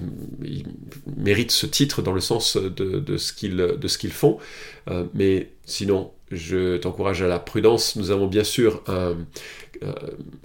méritent 1.16 1.52
ce 1.52 1.66
titre 1.66 2.02
dans 2.02 2.12
le 2.12 2.20
sens 2.20 2.58
de, 2.58 3.18
ce 3.18 3.32
qu'ils 3.32 4.12
font. 4.12 4.38
Euh, 4.90 5.06
mais 5.14 5.52
sinon, 5.64 6.12
je 6.30 6.76
t'encourage 6.76 7.22
à 7.22 7.28
la 7.30 7.40
prudence. 7.40 7.96
Nous 7.96 8.12
avons 8.12 8.28
bien 8.28 8.44
sûr 8.44 8.84
un, 8.88 9.16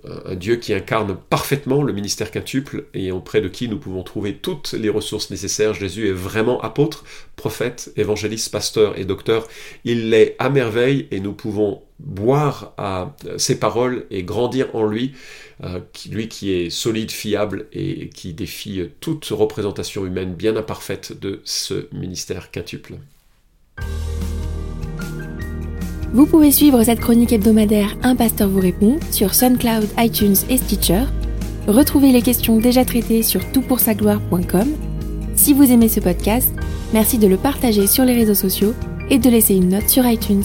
un, 0.04 0.34
Dieu 0.36 0.56
qui 0.56 0.72
incarne 0.72 1.16
parfaitement 1.30 1.82
le 1.82 1.92
ministère 1.92 2.30
quintuple 2.30 2.84
et 2.94 3.10
auprès 3.10 3.40
de 3.40 3.48
qui 3.48 3.68
nous 3.68 3.78
pouvons 3.78 4.04
trouver 4.04 4.34
toutes 4.34 4.74
les 4.74 4.90
ressources 4.90 5.30
nécessaires. 5.30 5.74
Jésus 5.74 6.08
est 6.08 6.12
vraiment 6.12 6.60
apôtre, 6.60 7.02
prophète, 7.34 7.92
évangéliste, 7.96 8.52
pasteur 8.52 8.96
et 8.96 9.04
docteur. 9.04 9.48
Il 9.82 10.10
l'est 10.10 10.36
à 10.38 10.50
merveille 10.50 11.08
et 11.10 11.18
nous 11.18 11.32
pouvons 11.32 11.82
boire 12.00 12.72
à 12.76 13.14
ses 13.38 13.58
paroles 13.58 14.06
et 14.10 14.22
grandir 14.22 14.74
en 14.74 14.84
lui, 14.84 15.14
euh, 15.64 15.80
lui 16.10 16.28
qui 16.28 16.52
est 16.52 16.70
solide, 16.70 17.10
fiable 17.10 17.66
et 17.72 18.08
qui 18.10 18.32
défie 18.34 18.82
toute 19.00 19.26
représentation 19.26 20.06
humaine 20.06 20.34
bien 20.34 20.56
imparfaite 20.56 21.18
de 21.18 21.40
ce 21.44 21.88
ministère 21.92 22.50
quintuple. 22.50 22.94
Vous 26.12 26.26
pouvez 26.26 26.50
suivre 26.50 26.82
cette 26.82 27.00
chronique 27.00 27.32
hebdomadaire 27.32 27.94
Un 28.02 28.16
pasteur 28.16 28.48
vous 28.48 28.60
répond 28.60 28.98
sur 29.10 29.34
SoundCloud, 29.34 29.88
iTunes 29.98 30.36
et 30.48 30.56
Stitcher. 30.56 31.04
Retrouvez 31.66 32.12
les 32.12 32.22
questions 32.22 32.58
déjà 32.58 32.84
traitées 32.84 33.22
sur 33.22 33.44
toutpoursagloire.com. 33.52 34.68
Si 35.36 35.52
vous 35.52 35.70
aimez 35.70 35.88
ce 35.88 36.00
podcast, 36.00 36.50
merci 36.94 37.18
de 37.18 37.26
le 37.26 37.36
partager 37.36 37.86
sur 37.86 38.04
les 38.04 38.14
réseaux 38.14 38.34
sociaux 38.34 38.74
et 39.10 39.18
de 39.18 39.28
laisser 39.28 39.54
une 39.54 39.68
note 39.68 39.88
sur 39.88 40.06
iTunes. 40.06 40.44